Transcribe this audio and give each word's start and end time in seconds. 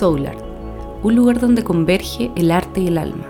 Soul 0.00 0.26
un 1.02 1.14
lugar 1.14 1.40
donde 1.40 1.62
converge 1.62 2.30
el 2.34 2.50
arte 2.50 2.80
y 2.80 2.86
el 2.86 2.96
alma. 2.96 3.26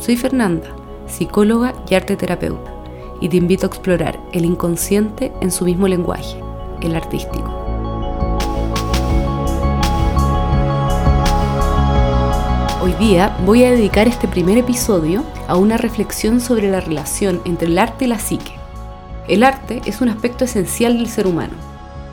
Soy 0.00 0.16
Fernanda, 0.16 0.66
psicóloga 1.06 1.74
y 1.90 1.94
arte 1.94 2.16
terapeuta, 2.16 2.72
y 3.20 3.28
te 3.28 3.36
invito 3.36 3.66
a 3.66 3.68
explorar 3.68 4.18
el 4.32 4.46
inconsciente 4.46 5.30
en 5.42 5.50
su 5.50 5.66
mismo 5.66 5.86
lenguaje, 5.88 6.40
el 6.80 6.96
artístico. 6.96 7.52
Hoy 12.82 12.92
día 12.98 13.36
voy 13.44 13.64
a 13.64 13.72
dedicar 13.72 14.08
este 14.08 14.26
primer 14.26 14.56
episodio 14.56 15.22
a 15.48 15.56
una 15.56 15.76
reflexión 15.76 16.40
sobre 16.40 16.70
la 16.70 16.80
relación 16.80 17.42
entre 17.44 17.68
el 17.68 17.76
arte 17.76 18.06
y 18.06 18.08
la 18.08 18.18
psique. 18.18 18.52
El 19.28 19.44
arte 19.44 19.82
es 19.84 20.00
un 20.00 20.08
aspecto 20.08 20.46
esencial 20.46 20.96
del 20.96 21.08
ser 21.08 21.26
humano, 21.26 21.52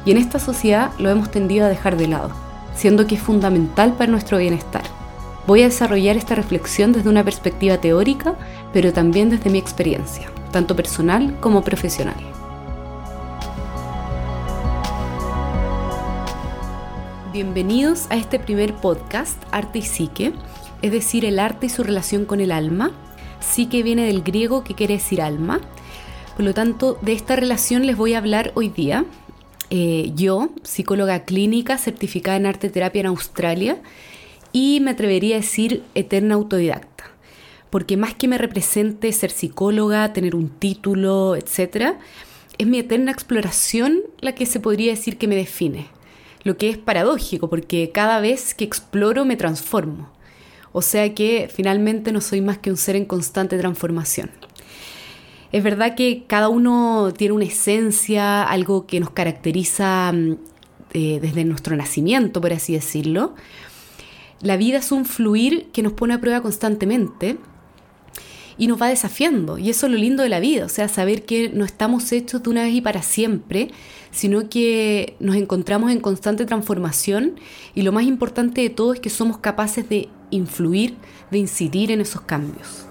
y 0.04 0.12
en 0.12 0.18
esta 0.18 0.40
sociedad 0.40 0.92
lo 1.00 1.10
hemos 1.10 1.32
tendido 1.32 1.66
a 1.66 1.70
dejar 1.70 1.96
de 1.96 2.10
lado 2.10 2.43
siendo 2.76 3.08
que 3.08 3.16
es 3.16 3.22
fundamental 3.22 3.94
para 3.94 4.12
nuestro 4.12 4.38
bienestar. 4.38 4.84
Voy 5.46 5.62
a 5.62 5.66
desarrollar 5.66 6.16
esta 6.16 6.36
reflexión 6.36 6.94
desde 6.94 7.10
una 7.10 7.24
perspectiva 7.24 7.78
teórica, 7.78 8.36
pero 8.72 8.94
también 8.94 9.30
desde 9.30 9.50
mi 9.50 9.60
experiencia, 9.60 10.32
tanto 10.52 10.76
personal 10.76 11.38
como 11.40 11.64
profesional. 11.64 12.16
Bienvenidos 17.34 18.06
a 18.10 18.16
este 18.16 18.40
primer 18.40 18.76
podcast, 18.76 19.42
Arte 19.52 19.80
y 19.80 19.82
Psique, 19.82 20.34
es 20.84 20.92
decir, 20.92 21.26
el 21.26 21.40
arte 21.40 21.66
y 21.66 21.70
su 21.70 21.84
relación 21.84 22.26
con 22.26 22.40
el 22.40 22.52
alma. 22.52 22.92
Psique 23.40 23.84
viene 23.84 24.06
del 24.06 24.22
griego 24.22 24.64
que 24.64 24.76
quiere 24.76 24.94
decir 24.94 25.22
alma. 25.22 25.60
Por 26.36 26.46
lo 26.46 26.54
tanto, 26.54 26.98
de 27.02 27.14
esta 27.14 27.36
relación 27.36 27.86
les 27.86 27.98
voy 27.98 28.14
a 28.14 28.20
hablar 28.20 28.52
hoy 28.56 28.70
día, 28.70 29.06
eh, 29.76 30.12
yo, 30.14 30.52
psicóloga 30.62 31.26
clínica 31.26 31.80
certificada 31.80 32.38
en 32.38 32.46
arte 32.46 32.70
terapia 32.70 33.00
en 33.00 33.08
Australia, 33.08 33.82
y 34.52 34.80
me 34.82 34.92
atrevería 34.92 35.38
a 35.38 35.40
decir 35.40 35.82
eterna 35.96 36.36
autodidacta, 36.36 37.06
porque 37.72 37.98
más 37.98 38.14
que 38.14 38.28
me 38.28 38.38
represente 38.38 39.12
ser 39.12 39.32
psicóloga, 39.32 40.14
tener 40.14 40.36
un 40.36 40.50
título, 40.50 41.36
etc., 41.36 41.96
es 42.60 42.68
mi 42.68 42.78
eterna 42.78 43.12
exploración 43.12 44.02
la 44.22 44.36
que 44.36 44.46
se 44.46 44.60
podría 44.60 44.92
decir 44.92 45.18
que 45.18 45.28
me 45.28 45.36
define, 45.36 45.88
lo 46.44 46.56
que 46.56 46.70
es 46.70 46.78
paradójico, 46.78 47.50
porque 47.50 47.90
cada 47.92 48.20
vez 48.20 48.54
que 48.54 48.66
exploro 48.66 49.26
me 49.26 49.38
transformo, 49.38 50.12
o 50.72 50.84
sea 50.84 51.16
que 51.16 51.50
finalmente 51.52 52.12
no 52.12 52.22
soy 52.22 52.42
más 52.42 52.60
que 52.60 52.70
un 52.70 52.78
ser 52.78 52.96
en 52.96 53.06
constante 53.06 53.58
transformación. 53.58 54.30
Es 55.54 55.64
verdad 55.64 55.94
que 55.94 56.24
cada 56.26 56.50
uno 56.50 57.14
tiene 57.16 57.36
una 57.36 57.46
esencia, 57.46 58.42
algo 58.42 58.88
que 58.88 59.00
nos 59.00 59.12
caracteriza 59.12 60.12
mm, 60.12 60.38
eh, 60.94 61.20
desde 61.22 61.46
nuestro 61.46 61.76
nacimiento, 61.76 62.42
por 62.42 62.52
así 62.52 62.74
decirlo. 62.74 63.36
La 64.42 64.58
vida 64.58 64.80
es 64.80 64.92
un 64.92 65.06
fluir 65.06 65.68
que 65.72 65.84
nos 65.84 65.94
pone 65.94 66.16
a 66.16 66.20
prueba 66.20 66.42
constantemente 66.42 67.38
y 68.58 68.66
nos 68.66 68.82
va 68.82 68.88
desafiando. 68.88 69.60
Y 69.60 69.70
eso 69.70 69.86
es 69.86 69.92
lo 69.92 70.00
lindo 70.00 70.24
de 70.24 70.30
la 70.30 70.40
vida, 70.40 70.66
o 70.66 70.70
sea, 70.70 70.88
saber 70.88 71.24
que 71.24 71.50
no 71.50 71.66
estamos 71.66 72.12
hechos 72.12 72.42
de 72.42 72.50
una 72.50 72.64
vez 72.64 72.74
y 72.74 72.82
para 72.82 73.04
siempre, 73.04 73.70
sino 74.10 74.50
que 74.50 75.16
nos 75.20 75.36
encontramos 75.36 75.92
en 75.92 76.00
constante 76.00 76.48
transformación 76.48 77.40
y 77.76 77.84
lo 77.84 77.92
más 77.92 78.06
importante 78.06 78.62
de 78.62 78.72
todo 78.72 78.96
es 78.96 79.00
que 79.00 79.12
somos 79.12 79.38
capaces 79.38 79.88
de 79.88 80.10
influir, 80.32 80.96
de 81.30 81.38
incidir 81.38 81.92
en 81.92 82.02
esos 82.02 82.22
cambios. 82.22 82.88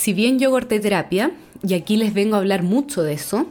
Si 0.00 0.14
bien 0.14 0.38
yo 0.38 0.48
hago 0.48 0.66
terapia, 0.66 1.32
y 1.62 1.74
aquí 1.74 1.98
les 1.98 2.14
vengo 2.14 2.36
a 2.36 2.38
hablar 2.38 2.62
mucho 2.62 3.02
de 3.02 3.12
eso, 3.12 3.44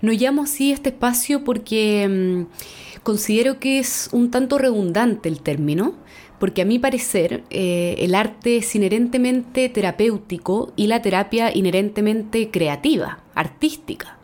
no 0.00 0.12
llamo 0.12 0.44
así 0.44 0.72
este 0.72 0.88
espacio 0.88 1.44
porque 1.44 2.08
mm, 2.08 3.02
considero 3.02 3.60
que 3.60 3.78
es 3.78 4.08
un 4.10 4.30
tanto 4.30 4.56
redundante 4.56 5.28
el 5.28 5.42
término, 5.42 5.92
porque 6.38 6.62
a 6.62 6.64
mi 6.64 6.78
parecer 6.78 7.44
eh, 7.50 7.96
el 7.98 8.14
arte 8.14 8.56
es 8.56 8.74
inherentemente 8.74 9.68
terapéutico 9.68 10.72
y 10.74 10.86
la 10.86 11.02
terapia 11.02 11.54
inherentemente 11.54 12.50
creativa, 12.50 13.18
artística. 13.34 14.16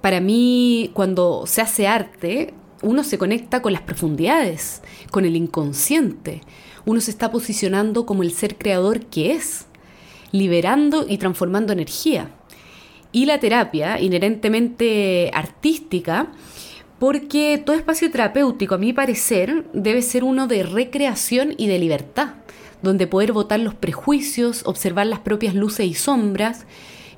Para 0.00 0.20
mí, 0.20 0.92
cuando 0.94 1.46
se 1.46 1.62
hace 1.62 1.88
arte, 1.88 2.54
uno 2.82 3.02
se 3.02 3.18
conecta 3.18 3.60
con 3.60 3.72
las 3.72 3.82
profundidades, 3.82 4.82
con 5.10 5.24
el 5.24 5.34
inconsciente, 5.34 6.42
uno 6.84 7.00
se 7.00 7.10
está 7.10 7.32
posicionando 7.32 8.06
como 8.06 8.22
el 8.22 8.30
ser 8.30 8.56
creador 8.56 9.06
que 9.06 9.32
es 9.32 9.66
liberando 10.32 11.06
y 11.08 11.18
transformando 11.18 11.72
energía. 11.72 12.30
Y 13.12 13.26
la 13.26 13.40
terapia, 13.40 14.00
inherentemente 14.00 15.30
artística, 15.32 16.28
porque 16.98 17.62
todo 17.64 17.76
espacio 17.76 18.10
terapéutico, 18.10 18.74
a 18.74 18.78
mi 18.78 18.92
parecer, 18.92 19.66
debe 19.72 20.02
ser 20.02 20.24
uno 20.24 20.46
de 20.46 20.62
recreación 20.62 21.54
y 21.56 21.66
de 21.66 21.78
libertad, 21.78 22.34
donde 22.82 23.06
poder 23.06 23.32
votar 23.32 23.60
los 23.60 23.74
prejuicios, 23.74 24.62
observar 24.64 25.06
las 25.06 25.20
propias 25.20 25.54
luces 25.54 25.86
y 25.86 25.94
sombras 25.94 26.66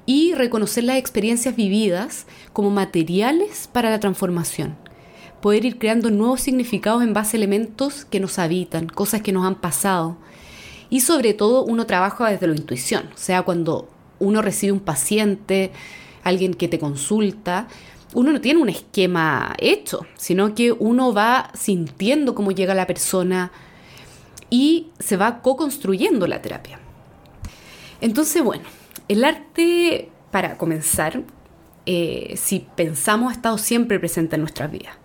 y 0.06 0.34
reconocer 0.34 0.84
las 0.84 0.96
experiencias 0.96 1.54
vividas 1.54 2.26
como 2.52 2.70
materiales 2.70 3.68
para 3.70 3.90
la 3.90 4.00
transformación. 4.00 4.76
Poder 5.42 5.64
ir 5.64 5.78
creando 5.78 6.10
nuevos 6.10 6.40
significados 6.40 7.02
en 7.02 7.12
base 7.12 7.36
a 7.36 7.38
elementos 7.38 8.04
que 8.04 8.18
nos 8.18 8.38
habitan, 8.38 8.88
cosas 8.88 9.22
que 9.22 9.32
nos 9.32 9.46
han 9.46 9.60
pasado, 9.60 10.16
y 10.90 11.00
sobre 11.00 11.34
todo 11.34 11.64
uno 11.64 11.86
trabaja 11.86 12.30
desde 12.30 12.46
la 12.46 12.56
intuición, 12.56 13.08
o 13.14 13.18
sea, 13.18 13.42
cuando 13.42 13.88
uno 14.18 14.42
recibe 14.42 14.72
un 14.72 14.80
paciente, 14.80 15.70
alguien 16.24 16.54
que 16.54 16.68
te 16.68 16.78
consulta, 16.78 17.68
uno 18.14 18.32
no 18.32 18.40
tiene 18.40 18.60
un 18.60 18.68
esquema 18.68 19.54
hecho, 19.58 20.06
sino 20.16 20.54
que 20.54 20.72
uno 20.72 21.12
va 21.12 21.50
sintiendo 21.54 22.34
cómo 22.34 22.52
llega 22.52 22.74
la 22.74 22.86
persona 22.86 23.52
y 24.50 24.88
se 24.98 25.16
va 25.16 25.42
co-construyendo 25.42 26.26
la 26.26 26.40
terapia. 26.40 26.80
Entonces, 28.00 28.42
bueno, 28.42 28.64
el 29.08 29.24
arte, 29.24 30.08
para 30.30 30.56
comenzar, 30.56 31.22
eh, 31.84 32.34
si 32.36 32.66
pensamos, 32.76 33.30
ha 33.30 33.34
estado 33.34 33.58
siempre 33.58 33.98
presente 33.98 34.36
en 34.36 34.42
nuestras 34.42 34.70
vidas. 34.70 34.96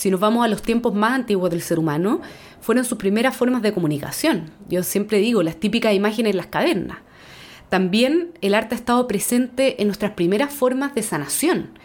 Si 0.00 0.10
nos 0.10 0.18
vamos 0.18 0.42
a 0.42 0.48
los 0.48 0.62
tiempos 0.62 0.94
más 0.94 1.12
antiguos 1.12 1.50
del 1.50 1.60
ser 1.60 1.78
humano, 1.78 2.22
fueron 2.62 2.86
sus 2.86 2.96
primeras 2.96 3.36
formas 3.36 3.60
de 3.60 3.74
comunicación. 3.74 4.50
Yo 4.66 4.82
siempre 4.82 5.18
digo, 5.18 5.42
las 5.42 5.56
típicas 5.56 5.92
imágenes 5.92 6.30
en 6.30 6.38
las 6.38 6.46
cavernas. 6.46 7.00
También 7.68 8.32
el 8.40 8.54
arte 8.54 8.74
ha 8.74 8.78
estado 8.78 9.06
presente 9.06 9.82
en 9.82 9.88
nuestras 9.88 10.12
primeras 10.12 10.54
formas 10.54 10.94
de 10.94 11.02
sanación. 11.02 11.78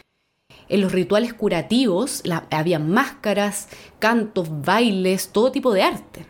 En 0.69 0.79
los 0.79 0.93
rituales 0.93 1.33
curativos 1.33 2.23
había 2.51 2.79
máscaras, 2.79 3.67
cantos, 3.99 4.61
bailes, 4.61 5.33
todo 5.33 5.51
tipo 5.51 5.73
de 5.73 5.83
arte. 5.83 6.25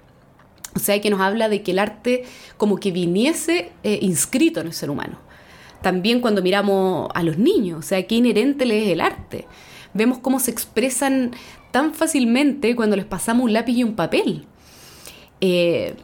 O 0.76 0.80
sea 0.80 1.00
que 1.00 1.12
nos 1.12 1.22
habla 1.22 1.50
de 1.50 1.62
que 1.62 1.70
el 1.70 1.78
arte 1.78 2.24
como 2.58 2.78
que 2.78 2.92
viniese 2.92 3.74
eh, 3.84 4.00
inscrito 4.02 4.60
en 4.60 4.66
el 4.66 4.74
ser 4.74 4.90
humano. 4.90 5.20
También 5.84 6.20
cuando 6.20 6.42
miramos 6.42 7.10
a 7.14 7.22
los 7.22 7.38
niños, 7.38 7.78
o 7.78 7.84
sea, 7.84 8.08
qué 8.08 8.16
inherente 8.16 8.66
les 8.66 8.88
es 8.88 8.90
el 8.90 9.02
arte. 9.02 9.46
Vemos 9.94 10.18
cómo 10.18 10.42
se 10.42 10.52
expresan 10.52 11.32
tan 11.76 11.94
fácilmente 11.94 12.74
cuando 12.74 12.96
les 12.96 13.04
pasamos 13.04 13.44
un 13.44 13.52
lápiz 13.52 13.74
y 13.74 13.84
un 13.84 13.98
papel. 13.98 14.46
Eh, 15.42 15.96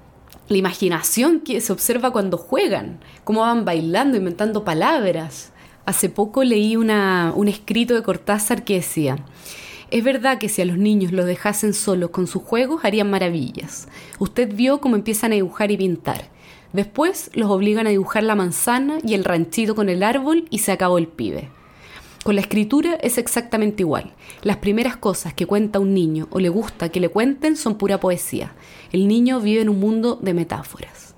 la 0.49 0.57
imaginación 0.57 1.39
que 1.39 1.61
se 1.61 1.71
observa 1.71 2.11
cuando 2.11 2.37
juegan, 2.37 2.99
cómo 3.23 3.39
van 3.39 3.63
bailando, 3.63 4.17
inventando 4.17 4.65
palabras. 4.65 5.53
Hace 5.85 6.09
poco 6.09 6.43
leí 6.43 6.75
un 6.75 7.47
escrito 7.47 7.93
de 7.93 8.03
Cortázar 8.03 8.65
que 8.65 8.73
decía, 8.73 9.15
es 9.91 10.03
verdad 10.03 10.39
que 10.39 10.49
si 10.49 10.61
a 10.61 10.65
los 10.65 10.77
niños 10.77 11.13
los 11.13 11.25
dejasen 11.25 11.73
solos 11.73 12.09
con 12.09 12.27
sus 12.27 12.43
juegos 12.43 12.83
harían 12.83 13.09
maravillas. 13.09 13.87
Usted 14.19 14.53
vio 14.53 14.81
cómo 14.81 14.97
empiezan 14.97 15.31
a 15.31 15.35
dibujar 15.35 15.71
y 15.71 15.77
pintar. 15.77 16.25
Después 16.73 17.31
los 17.33 17.49
obligan 17.49 17.87
a 17.87 17.91
dibujar 17.91 18.23
la 18.23 18.35
manzana 18.35 18.97
y 19.05 19.13
el 19.13 19.23
ranchito 19.23 19.73
con 19.73 19.87
el 19.87 20.03
árbol 20.03 20.47
y 20.49 20.57
se 20.57 20.73
acabó 20.73 20.97
el 20.97 21.07
pibe. 21.07 21.49
Con 22.23 22.35
la 22.35 22.41
escritura 22.41 22.99
es 23.01 23.17
exactamente 23.17 23.81
igual. 23.81 24.13
Las 24.43 24.57
primeras 24.57 24.95
cosas 24.95 25.33
que 25.33 25.47
cuenta 25.47 25.79
un 25.79 25.95
niño 25.95 26.27
o 26.29 26.39
le 26.39 26.49
gusta 26.49 26.89
que 26.89 26.99
le 26.99 27.09
cuenten 27.09 27.57
son 27.57 27.79
pura 27.79 27.99
poesía. 27.99 28.53
El 28.91 29.07
niño 29.07 29.39
vive 29.39 29.61
en 29.61 29.69
un 29.69 29.79
mundo 29.79 30.19
de 30.21 30.35
metáforas. 30.35 31.15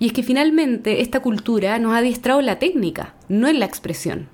Y 0.00 0.06
es 0.06 0.12
que 0.12 0.24
finalmente 0.24 1.00
esta 1.00 1.20
cultura 1.20 1.78
nos 1.78 1.92
ha 1.92 1.98
adiestrado 1.98 2.40
la 2.40 2.58
técnica, 2.58 3.14
no 3.28 3.46
en 3.46 3.60
la 3.60 3.66
expresión, 3.66 4.28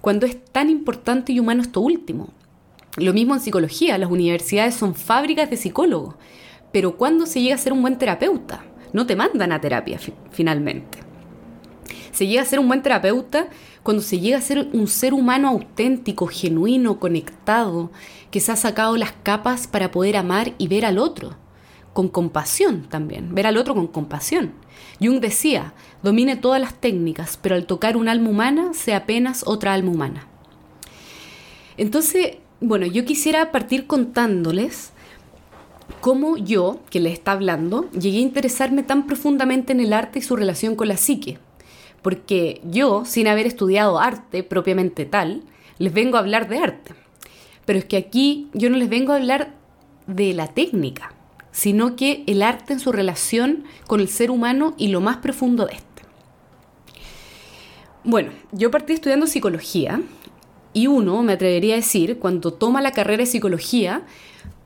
cuando 0.00 0.26
es 0.26 0.44
tan 0.46 0.68
importante 0.68 1.32
y 1.32 1.38
humano 1.38 1.62
esto 1.62 1.80
último. 1.80 2.30
Lo 2.96 3.12
mismo 3.12 3.34
en 3.34 3.40
psicología, 3.40 3.98
las 3.98 4.10
universidades 4.10 4.74
son 4.74 4.96
fábricas 4.96 5.48
de 5.48 5.58
psicólogos, 5.58 6.16
pero 6.72 6.96
¿cuándo 6.96 7.26
se 7.26 7.40
llega 7.40 7.54
a 7.54 7.58
ser 7.58 7.72
un 7.72 7.82
buen 7.82 7.98
terapeuta? 7.98 8.64
No 8.92 9.06
te 9.06 9.14
mandan 9.14 9.52
a 9.52 9.60
terapia 9.60 10.00
finalmente. 10.32 11.09
Se 12.12 12.26
llega 12.26 12.42
a 12.42 12.46
ser 12.46 12.58
un 12.58 12.68
buen 12.68 12.82
terapeuta 12.82 13.48
cuando 13.82 14.02
se 14.02 14.20
llega 14.20 14.38
a 14.38 14.42
ser 14.42 14.68
un 14.72 14.86
ser 14.86 15.14
humano 15.14 15.48
auténtico, 15.48 16.26
genuino, 16.26 16.98
conectado, 16.98 17.90
que 18.30 18.40
se 18.40 18.52
ha 18.52 18.56
sacado 18.56 18.96
las 18.96 19.12
capas 19.12 19.66
para 19.66 19.90
poder 19.90 20.16
amar 20.16 20.54
y 20.58 20.68
ver 20.68 20.84
al 20.84 20.98
otro, 20.98 21.36
con 21.92 22.08
compasión 22.08 22.82
también, 22.88 23.34
ver 23.34 23.46
al 23.46 23.56
otro 23.56 23.74
con 23.74 23.86
compasión. 23.86 24.52
Jung 25.00 25.20
decía, 25.20 25.72
domine 26.02 26.36
todas 26.36 26.60
las 26.60 26.74
técnicas, 26.74 27.38
pero 27.40 27.54
al 27.54 27.66
tocar 27.66 27.96
un 27.96 28.08
alma 28.08 28.30
humana, 28.30 28.74
sea 28.74 28.98
apenas 28.98 29.44
otra 29.46 29.72
alma 29.72 29.90
humana. 29.90 30.26
Entonces, 31.76 32.36
bueno, 32.60 32.86
yo 32.86 33.04
quisiera 33.04 33.52
partir 33.52 33.86
contándoles 33.86 34.92
cómo 36.00 36.36
yo, 36.36 36.80
que 36.90 37.00
les 37.00 37.14
está 37.14 37.32
hablando, 37.32 37.90
llegué 37.92 38.18
a 38.18 38.22
interesarme 38.22 38.82
tan 38.82 39.06
profundamente 39.06 39.72
en 39.72 39.80
el 39.80 39.92
arte 39.92 40.18
y 40.18 40.22
su 40.22 40.36
relación 40.36 40.76
con 40.76 40.88
la 40.88 40.96
psique. 40.96 41.38
Porque 42.02 42.60
yo, 42.64 43.04
sin 43.04 43.28
haber 43.28 43.46
estudiado 43.46 43.98
arte 43.98 44.42
propiamente 44.42 45.04
tal, 45.04 45.42
les 45.78 45.92
vengo 45.92 46.16
a 46.16 46.20
hablar 46.20 46.48
de 46.48 46.58
arte. 46.58 46.94
Pero 47.64 47.78
es 47.78 47.84
que 47.84 47.96
aquí 47.96 48.48
yo 48.52 48.70
no 48.70 48.76
les 48.76 48.88
vengo 48.88 49.12
a 49.12 49.16
hablar 49.16 49.54
de 50.06 50.32
la 50.32 50.48
técnica, 50.48 51.14
sino 51.52 51.96
que 51.96 52.24
el 52.26 52.42
arte 52.42 52.72
en 52.72 52.80
su 52.80 52.92
relación 52.92 53.64
con 53.86 54.00
el 54.00 54.08
ser 54.08 54.30
humano 54.30 54.74
y 54.76 54.88
lo 54.88 55.00
más 55.00 55.18
profundo 55.18 55.66
de 55.66 55.74
este. 55.74 55.90
Bueno, 58.02 58.32
yo 58.52 58.70
partí 58.70 58.94
estudiando 58.94 59.26
psicología 59.26 60.00
y 60.72 60.86
uno, 60.86 61.22
me 61.22 61.34
atrevería 61.34 61.74
a 61.74 61.76
decir, 61.76 62.18
cuando 62.18 62.52
toma 62.52 62.80
la 62.80 62.92
carrera 62.92 63.24
de 63.24 63.26
psicología, 63.26 64.02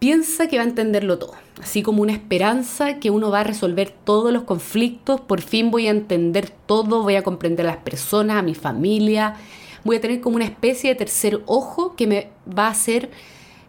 piensa 0.05 0.49
que 0.49 0.59
va 0.59 0.65
a 0.65 0.67
entenderlo 0.67 1.19
todo, 1.19 1.33
así 1.63 1.81
como 1.81 2.03
una 2.03 2.13
esperanza 2.13 3.01
que 3.01 3.09
uno 3.09 3.31
va 3.31 3.41
a 3.41 3.45
resolver 3.45 3.89
todos 4.05 4.35
los 4.35 4.43
conflictos, 4.43 5.23
por 5.23 5.41
fin 5.41 5.71
voy 5.71 5.87
a 5.87 5.93
entender 5.93 6.51
todo, 6.51 7.03
voy 7.03 7.17
a 7.17 7.23
comprender 7.23 7.67
a 7.67 7.71
las 7.71 7.79
personas, 7.79 8.37
a 8.37 8.43
mi 8.43 8.55
familia, 8.55 9.37
voy 9.83 9.97
a 9.97 10.03
tener 10.03 10.21
como 10.21 10.37
una 10.37 10.45
especie 10.45 10.91
de 10.91 10.97
tercer 10.97 11.41
ojo 11.47 11.97
que 11.97 12.07
me 12.07 12.29
va 12.47 12.67
a 12.67 12.73
hacer, 12.73 13.13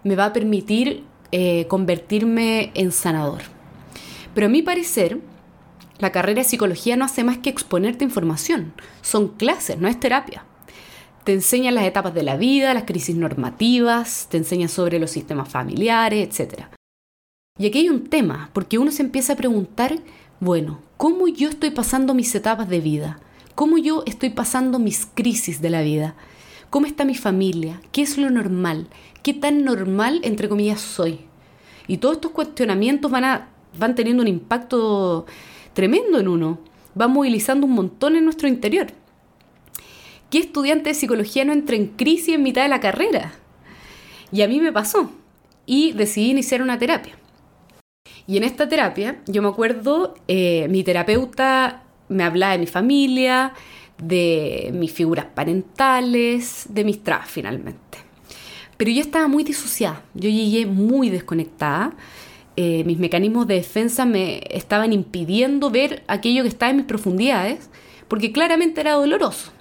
me 0.04 0.18
va 0.18 0.26
a 0.26 0.34
permitir 0.34 1.06
eh, 1.32 1.68
convertirme 1.70 2.72
en 2.74 2.92
sanador. 2.92 3.44
Pero 4.34 4.48
a 4.48 4.50
mi 4.50 4.62
parecer, 4.62 5.22
la 6.00 6.12
carrera 6.12 6.42
de 6.42 6.50
psicología 6.50 6.98
no 6.98 7.06
hace 7.06 7.24
más 7.24 7.38
que 7.38 7.50
exponerte 7.50 8.04
información, 8.04 8.74
son 9.02 9.30
clases, 9.30 9.78
no 9.78 9.88
es 9.88 9.98
terapia. 10.02 10.44
Te 11.26 11.34
enseñan 11.34 11.74
las 11.74 11.86
etapas 11.86 12.14
de 12.14 12.22
la 12.22 12.38
vida, 12.38 12.76
las 12.76 12.84
crisis 12.84 13.16
normativas, 13.16 14.28
te 14.30 14.38
enseñan 14.38 14.70
sobre 14.70 15.00
los 15.00 15.10
sistemas 15.10 15.50
familiares, 15.50 16.40
etc. 16.40 16.66
Y 17.58 17.66
aquí 17.66 17.80
hay 17.80 17.90
un 17.90 18.04
tema, 18.04 18.52
porque 18.54 18.78
uno 18.78 18.92
se 18.92 19.02
empieza 19.02 19.34
a 19.34 19.36
preguntar, 19.36 19.98
bueno, 20.40 20.82
¿cómo 20.98 21.28
yo 21.28 21.50
estoy 21.50 21.72
pasando 21.72 22.14
mis 22.14 22.36
etapas 22.36 22.70
de 22.70 22.80
vida? 22.80 23.20
¿Cómo 23.56 23.80
yo 23.80 24.04
estoy 24.06 24.30
pasando 24.30 24.78
mis 24.78 25.08
crisis 25.08 25.64
de 25.64 25.72
la 25.72 25.82
vida? 25.82 26.14
¿Cómo 26.70 26.86
está 26.86 27.06
mi 27.06 27.16
familia? 27.16 27.82
¿Qué 27.92 28.04
es 28.04 28.20
lo 28.20 28.30
normal? 28.30 28.86
¿Qué 29.24 29.34
tan 29.34 29.64
normal, 29.64 30.20
entre 30.22 30.48
comillas, 30.48 30.80
soy? 30.80 31.22
Y 31.88 31.98
todos 31.98 32.18
estos 32.18 32.34
cuestionamientos 32.34 33.10
van, 33.10 33.24
a, 33.24 33.48
van 33.80 33.96
teniendo 33.96 34.22
un 34.22 34.28
impacto 34.28 35.26
tremendo 35.74 36.20
en 36.20 36.28
uno, 36.28 36.60
van 36.94 37.12
movilizando 37.12 37.66
un 37.66 37.74
montón 37.74 38.16
en 38.16 38.26
nuestro 38.26 38.48
interior. 38.48 38.94
¿Qué 40.36 40.42
estudiante 40.42 40.90
de 40.90 40.96
psicología 40.96 41.46
no 41.46 41.54
entra 41.54 41.78
en 41.78 41.88
crisis 41.88 42.36
en 42.36 42.44
mitad 42.44 42.64
de 42.64 42.68
la 42.68 42.82
carrera? 42.82 43.32
Y 44.34 44.42
a 44.42 44.50
mí 44.50 44.60
me 44.60 44.74
pasó. 44.74 45.10
Y 45.66 45.94
decidí 45.94 46.32
iniciar 46.32 46.62
una 46.62 46.78
terapia. 46.78 47.18
Y 48.28 48.36
en 48.36 48.44
esta 48.44 48.68
terapia, 48.68 49.22
yo 49.28 49.42
me 49.42 49.48
acuerdo, 49.48 50.14
eh, 50.28 50.68
mi 50.70 50.84
terapeuta 50.84 51.84
me 52.10 52.26
hablaba 52.26 52.52
de 52.52 52.60
mi 52.60 52.68
familia, 52.68 53.54
de 53.98 54.72
mis 54.74 54.92
figuras 54.92 55.26
parentales, 55.34 56.66
de 56.68 56.84
mis 56.84 57.02
trabas 57.02 57.30
finalmente. 57.30 58.00
Pero 58.76 58.92
yo 58.92 59.00
estaba 59.00 59.30
muy 59.30 59.46
disociada, 59.46 60.04
yo 60.16 60.30
llegué 60.30 60.66
muy 60.66 61.10
desconectada. 61.10 61.96
Eh, 62.58 62.84
mis 62.84 63.00
mecanismos 63.00 63.48
de 63.48 63.54
defensa 63.54 64.04
me 64.04 64.44
estaban 64.50 64.92
impidiendo 64.92 65.70
ver 65.70 66.04
aquello 66.10 66.44
que 66.44 66.50
estaba 66.50 66.72
en 66.72 66.76
mis 66.76 66.88
profundidades, 66.88 67.70
porque 68.10 68.34
claramente 68.34 68.82
era 68.82 68.96
doloroso 68.96 69.56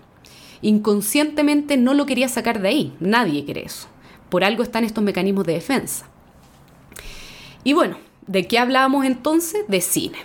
inconscientemente 0.65 1.77
no 1.77 1.93
lo 1.93 2.07
quería 2.07 2.29
sacar 2.29 2.61
de 2.61 2.69
ahí. 2.69 2.93
Nadie 2.99 3.45
quiere 3.45 3.65
eso. 3.65 3.87
Por 4.31 4.45
algo 4.45 4.63
están 4.63 4.83
estos 4.83 5.05
mecanismos 5.05 5.45
de 5.45 5.53
defensa. 5.53 6.07
Y 7.63 7.75
bueno, 7.75 7.99
¿de 8.27 8.47
qué 8.47 8.59
hablábamos 8.59 9.05
entonces? 9.05 9.65
De 9.69 9.83
cine. 9.83 10.19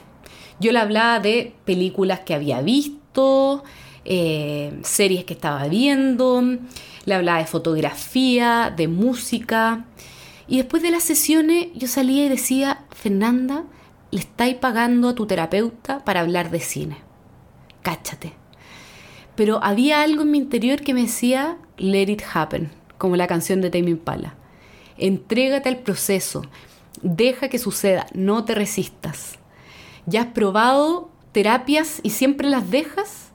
Yo 0.59 0.71
le 0.71 0.79
hablaba 0.79 1.19
de 1.19 1.53
películas 1.65 2.21
que 2.21 2.33
había 2.33 2.61
visto, 2.61 3.63
eh, 4.05 4.79
series 4.83 5.25
que 5.25 5.33
estaba 5.33 5.67
viendo, 5.67 6.41
le 7.05 7.13
hablaba 7.13 7.39
de 7.39 7.45
fotografía, 7.45 8.73
de 8.75 8.87
música. 8.87 9.85
Y 10.47 10.57
después 10.57 10.81
de 10.81 10.91
las 10.91 11.03
sesiones 11.03 11.67
yo 11.75 11.87
salía 11.89 12.25
y 12.25 12.29
decía, 12.29 12.85
Fernanda, 12.91 13.65
le 14.11 14.21
estáis 14.21 14.55
pagando 14.55 15.09
a 15.09 15.15
tu 15.15 15.27
terapeuta 15.27 15.99
para 16.05 16.21
hablar 16.21 16.49
de 16.49 16.61
cine. 16.61 16.97
Cáchate 17.81 18.38
pero 19.39 19.63
había 19.63 20.01
algo 20.01 20.23
en 20.23 20.31
mi 20.31 20.37
interior 20.37 20.81
que 20.81 20.93
me 20.93 21.03
decía, 21.03 21.57
let 21.77 22.11
it 22.11 22.23
happen, 22.33 22.71
como 22.97 23.15
la 23.15 23.25
canción 23.25 23.61
de 23.61 23.69
Tame 23.69 23.91
Impala. 23.91 24.35
Entrégate 24.97 25.69
al 25.69 25.77
proceso, 25.77 26.41
deja 27.03 27.47
que 27.47 27.57
suceda, 27.57 28.05
no 28.13 28.43
te 28.43 28.53
resistas. 28.53 29.39
¿Ya 30.05 30.23
has 30.23 30.27
probado 30.33 31.09
terapias 31.31 32.01
y 32.03 32.09
siempre 32.09 32.49
las 32.49 32.69
dejas? 32.69 33.29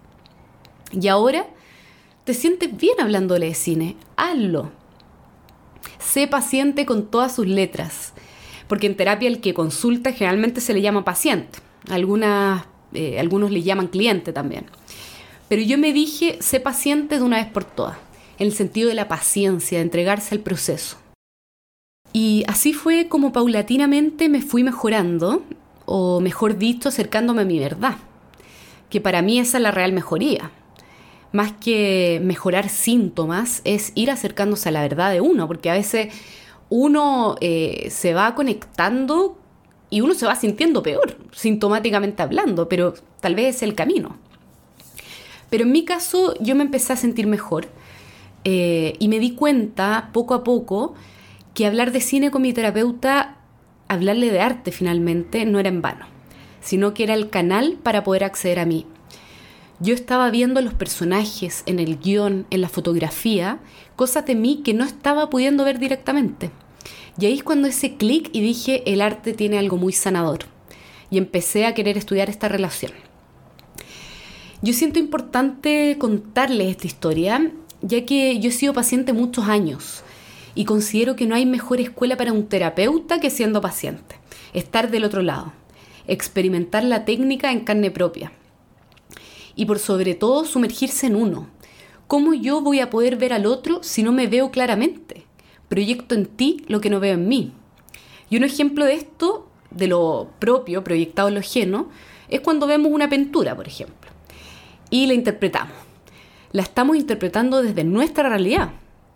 ¿Y 0.92 1.08
ahora 1.08 1.46
te 2.24 2.34
sientes 2.34 2.76
bien 2.76 3.00
hablándole 3.00 3.46
de 3.46 3.54
cine? 3.54 3.96
Hazlo. 4.18 4.72
Sé 5.98 6.26
paciente 6.26 6.84
con 6.84 7.06
todas 7.06 7.34
sus 7.34 7.46
letras, 7.46 8.12
porque 8.68 8.88
en 8.88 8.96
terapia 8.98 9.26
el 9.26 9.40
que 9.40 9.54
consulta 9.54 10.12
generalmente 10.12 10.60
se 10.60 10.74
le 10.74 10.82
llama 10.82 11.02
paciente. 11.02 11.60
Algunas, 11.88 12.66
eh, 12.92 13.18
algunos 13.18 13.50
le 13.50 13.62
llaman 13.62 13.86
cliente 13.86 14.34
también. 14.34 14.66
Pero 15.48 15.62
yo 15.62 15.78
me 15.78 15.92
dije, 15.92 16.38
sé 16.40 16.60
paciente 16.60 17.18
de 17.18 17.22
una 17.22 17.36
vez 17.36 17.46
por 17.46 17.64
todas, 17.64 17.96
en 18.38 18.46
el 18.46 18.54
sentido 18.54 18.88
de 18.88 18.94
la 18.94 19.08
paciencia, 19.08 19.78
de 19.78 19.84
entregarse 19.84 20.34
al 20.34 20.40
proceso. 20.40 20.96
Y 22.12 22.44
así 22.46 22.72
fue 22.72 23.08
como 23.08 23.32
paulatinamente 23.32 24.28
me 24.28 24.40
fui 24.40 24.62
mejorando, 24.62 25.42
o 25.84 26.20
mejor 26.20 26.56
dicho, 26.56 26.88
acercándome 26.88 27.42
a 27.42 27.44
mi 27.44 27.58
verdad, 27.58 27.96
que 28.88 29.00
para 29.00 29.20
mí 29.20 29.38
esa 29.38 29.58
es 29.58 29.62
la 29.62 29.70
real 29.72 29.92
mejoría. 29.92 30.50
Más 31.32 31.52
que 31.52 32.20
mejorar 32.22 32.68
síntomas, 32.68 33.60
es 33.64 33.92
ir 33.96 34.10
acercándose 34.10 34.68
a 34.68 34.72
la 34.72 34.82
verdad 34.82 35.10
de 35.10 35.20
uno, 35.20 35.48
porque 35.48 35.70
a 35.70 35.74
veces 35.74 36.14
uno 36.70 37.34
eh, 37.40 37.88
se 37.90 38.14
va 38.14 38.34
conectando 38.34 39.36
y 39.90 40.00
uno 40.00 40.14
se 40.14 40.26
va 40.26 40.36
sintiendo 40.36 40.82
peor, 40.82 41.18
sintomáticamente 41.32 42.22
hablando, 42.22 42.68
pero 42.68 42.94
tal 43.20 43.34
vez 43.34 43.56
es 43.56 43.62
el 43.64 43.74
camino. 43.74 44.16
Pero 45.50 45.64
en 45.64 45.72
mi 45.72 45.84
caso 45.84 46.34
yo 46.40 46.54
me 46.54 46.64
empecé 46.64 46.92
a 46.92 46.96
sentir 46.96 47.26
mejor 47.26 47.68
eh, 48.44 48.94
y 48.98 49.08
me 49.08 49.18
di 49.18 49.34
cuenta 49.34 50.10
poco 50.12 50.34
a 50.34 50.44
poco 50.44 50.94
que 51.54 51.66
hablar 51.66 51.92
de 51.92 52.00
cine 52.00 52.30
con 52.30 52.42
mi 52.42 52.52
terapeuta, 52.52 53.38
hablarle 53.88 54.30
de 54.30 54.40
arte 54.40 54.72
finalmente, 54.72 55.44
no 55.46 55.58
era 55.60 55.68
en 55.68 55.82
vano, 55.82 56.06
sino 56.60 56.94
que 56.94 57.04
era 57.04 57.14
el 57.14 57.30
canal 57.30 57.78
para 57.82 58.04
poder 58.04 58.24
acceder 58.24 58.58
a 58.58 58.66
mí. 58.66 58.86
Yo 59.80 59.94
estaba 59.94 60.30
viendo 60.30 60.60
los 60.60 60.74
personajes 60.74 61.62
en 61.66 61.78
el 61.78 61.98
guion, 61.98 62.46
en 62.50 62.60
la 62.60 62.68
fotografía, 62.68 63.58
cosas 63.96 64.24
de 64.26 64.34
mí 64.34 64.62
que 64.64 64.74
no 64.74 64.84
estaba 64.84 65.30
pudiendo 65.30 65.64
ver 65.64 65.78
directamente. 65.78 66.50
Y 67.18 67.26
ahí 67.26 67.34
es 67.34 67.42
cuando 67.42 67.68
ese 67.68 67.96
clic 67.96 68.30
y 68.32 68.40
dije, 68.40 68.82
el 68.92 69.00
arte 69.00 69.32
tiene 69.32 69.58
algo 69.58 69.76
muy 69.76 69.92
sanador. 69.92 70.40
Y 71.10 71.18
empecé 71.18 71.66
a 71.66 71.74
querer 71.74 71.96
estudiar 71.96 72.30
esta 72.30 72.48
relación. 72.48 72.92
Yo 74.64 74.72
siento 74.72 74.98
importante 74.98 75.96
contarles 75.98 76.70
esta 76.70 76.86
historia, 76.86 77.52
ya 77.82 78.06
que 78.06 78.40
yo 78.40 78.48
he 78.48 78.50
sido 78.50 78.72
paciente 78.72 79.12
muchos 79.12 79.46
años 79.46 80.02
y 80.54 80.64
considero 80.64 81.16
que 81.16 81.26
no 81.26 81.34
hay 81.34 81.44
mejor 81.44 81.82
escuela 81.82 82.16
para 82.16 82.32
un 82.32 82.46
terapeuta 82.46 83.20
que 83.20 83.28
siendo 83.28 83.60
paciente. 83.60 84.16
Estar 84.54 84.90
del 84.90 85.04
otro 85.04 85.20
lado, 85.20 85.52
experimentar 86.06 86.82
la 86.82 87.04
técnica 87.04 87.52
en 87.52 87.60
carne 87.60 87.90
propia 87.90 88.32
y 89.54 89.66
por 89.66 89.78
sobre 89.78 90.14
todo 90.14 90.46
sumergirse 90.46 91.08
en 91.08 91.16
uno. 91.16 91.50
¿Cómo 92.06 92.32
yo 92.32 92.62
voy 92.62 92.80
a 92.80 92.88
poder 92.88 93.16
ver 93.16 93.34
al 93.34 93.44
otro 93.44 93.82
si 93.82 94.02
no 94.02 94.12
me 94.12 94.28
veo 94.28 94.50
claramente? 94.50 95.26
Proyecto 95.68 96.14
en 96.14 96.24
ti 96.24 96.64
lo 96.68 96.80
que 96.80 96.88
no 96.88 97.00
veo 97.00 97.12
en 97.16 97.28
mí. 97.28 97.52
Y 98.30 98.38
un 98.38 98.44
ejemplo 98.44 98.86
de 98.86 98.94
esto, 98.94 99.46
de 99.70 99.88
lo 99.88 100.30
propio 100.38 100.82
proyectado 100.82 101.28
en 101.28 101.34
lo 101.34 101.40
ajeno, 101.40 101.90
es 102.30 102.40
cuando 102.40 102.66
vemos 102.66 102.90
una 102.90 103.10
pintura, 103.10 103.54
por 103.54 103.68
ejemplo 103.68 104.03
y 104.90 105.06
la 105.06 105.14
interpretamos. 105.14 105.74
La 106.52 106.62
estamos 106.62 106.96
interpretando 106.96 107.62
desde 107.62 107.84
nuestra 107.84 108.28
realidad. 108.28 108.70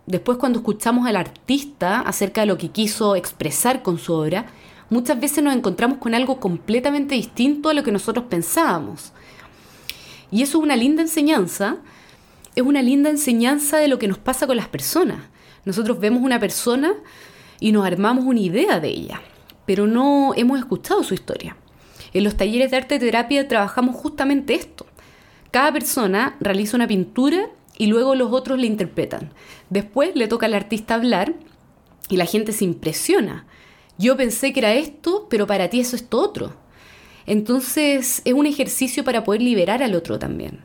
Después 0.05 0.37
cuando 0.37 0.59
escuchamos 0.59 1.07
al 1.07 1.15
artista 1.15 2.01
acerca 2.01 2.41
de 2.41 2.47
lo 2.47 2.57
que 2.57 2.69
quiso 2.69 3.15
expresar 3.15 3.81
con 3.83 3.97
su 3.97 4.13
obra, 4.13 4.47
muchas 4.89 5.19
veces 5.19 5.43
nos 5.43 5.55
encontramos 5.55 5.99
con 5.99 6.15
algo 6.15 6.39
completamente 6.39 7.15
distinto 7.15 7.69
a 7.69 7.73
lo 7.73 7.83
que 7.83 7.91
nosotros 7.91 8.25
pensábamos. 8.27 9.13
Y 10.31 10.41
eso 10.41 10.57
es 10.57 10.63
una 10.63 10.75
linda 10.75 11.01
enseñanza, 11.01 11.77
es 12.55 12.63
una 12.63 12.81
linda 12.81 13.09
enseñanza 13.09 13.77
de 13.77 13.87
lo 13.87 13.99
que 13.99 14.07
nos 14.07 14.17
pasa 14.17 14.47
con 14.47 14.57
las 14.57 14.67
personas. 14.67 15.19
Nosotros 15.65 15.99
vemos 15.99 16.23
una 16.23 16.39
persona 16.39 16.93
y 17.59 17.71
nos 17.71 17.85
armamos 17.85 18.25
una 18.25 18.39
idea 18.39 18.79
de 18.79 18.89
ella, 18.89 19.21
pero 19.65 19.87
no 19.87 20.33
hemos 20.35 20.59
escuchado 20.59 21.03
su 21.03 21.13
historia. 21.13 21.55
En 22.13 22.23
los 22.23 22.35
talleres 22.35 22.71
de 22.71 22.77
arte 22.77 22.97
terapia 22.97 23.47
trabajamos 23.47 23.95
justamente 23.95 24.55
esto, 24.55 24.85
cada 25.51 25.73
persona 25.73 26.37
realiza 26.39 26.77
una 26.77 26.87
pintura 26.87 27.49
y 27.77 27.87
luego 27.87 28.13
los 28.13 28.31
otros 28.31 28.59
le 28.59 28.67
interpretan. 28.67 29.31
Después 29.69 30.15
le 30.15 30.27
toca 30.27 30.45
al 30.45 30.53
artista 30.53 30.95
hablar 30.95 31.33
y 32.09 32.17
la 32.17 32.25
gente 32.25 32.51
se 32.51 32.65
impresiona. 32.65 33.45
yo 33.97 34.15
pensé 34.15 34.53
que 34.53 34.61
era 34.61 34.73
esto, 34.73 35.27
pero 35.29 35.45
para 35.45 35.69
ti 35.69 35.81
eso 35.81 35.95
es 35.95 36.07
todo 36.07 36.21
otro. 36.21 36.53
Entonces 37.25 38.21
es 38.23 38.33
un 38.33 38.45
ejercicio 38.45 39.03
para 39.03 39.23
poder 39.23 39.41
liberar 39.41 39.83
al 39.83 39.93
otro 39.93 40.17
también, 40.17 40.61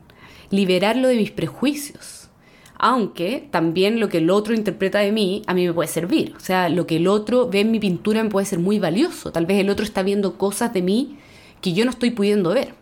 liberarlo 0.51 1.07
de 1.09 1.17
mis 1.17 1.31
prejuicios. 1.31 2.29
Aunque 2.77 3.47
también 3.51 3.99
lo 3.99 4.09
que 4.09 4.19
el 4.19 4.29
otro 4.29 4.53
interpreta 4.53 4.99
de 4.99 5.11
mí 5.11 5.41
a 5.47 5.53
mí 5.53 5.65
me 5.67 5.73
puede 5.73 5.89
servir. 5.89 6.33
O 6.37 6.39
sea, 6.39 6.69
lo 6.69 6.87
que 6.87 6.97
el 6.97 7.07
otro 7.07 7.49
ve 7.49 7.61
en 7.61 7.71
mi 7.71 7.79
pintura 7.79 8.23
me 8.23 8.29
puede 8.29 8.45
ser 8.45 8.59
muy 8.59 8.79
valioso. 8.79 9.31
Tal 9.31 9.45
vez 9.45 9.59
el 9.59 9.69
otro 9.69 9.85
está 9.85 10.01
viendo 10.03 10.37
cosas 10.37 10.73
de 10.73 10.81
mí 10.81 11.17
que 11.61 11.73
yo 11.73 11.85
no 11.85 11.91
estoy 11.91 12.11
pudiendo 12.11 12.53
ver. 12.53 12.73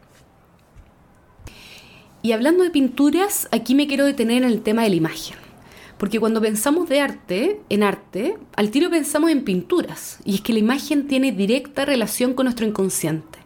Y 2.26 2.32
hablando 2.32 2.64
de 2.64 2.70
pinturas, 2.70 3.50
aquí 3.52 3.76
me 3.76 3.86
quiero 3.86 4.06
detener 4.06 4.44
en 4.44 4.50
el 4.50 4.62
tema 4.62 4.84
de 4.84 4.90
la 4.90 4.96
imagen. 4.96 5.36
Porque 5.98 6.22
cuando 6.22 6.40
pensamos 6.40 6.88
de 6.88 7.02
arte, 7.02 7.60
en 7.68 7.84
arte, 7.84 8.38
al 8.56 8.72
tiro 8.72 8.90
pensamos 8.90 9.30
en 9.30 9.44
pinturas. 9.44 10.20
Y 10.24 10.36
es 10.36 10.42
que 10.42 10.54
la 10.54 10.60
imagen 10.60 11.08
tiene 11.08 11.34
directa 11.34 11.84
relación 11.84 12.34
con 12.34 12.46
nuestro 12.46 12.66
inconsciente. 12.66 13.40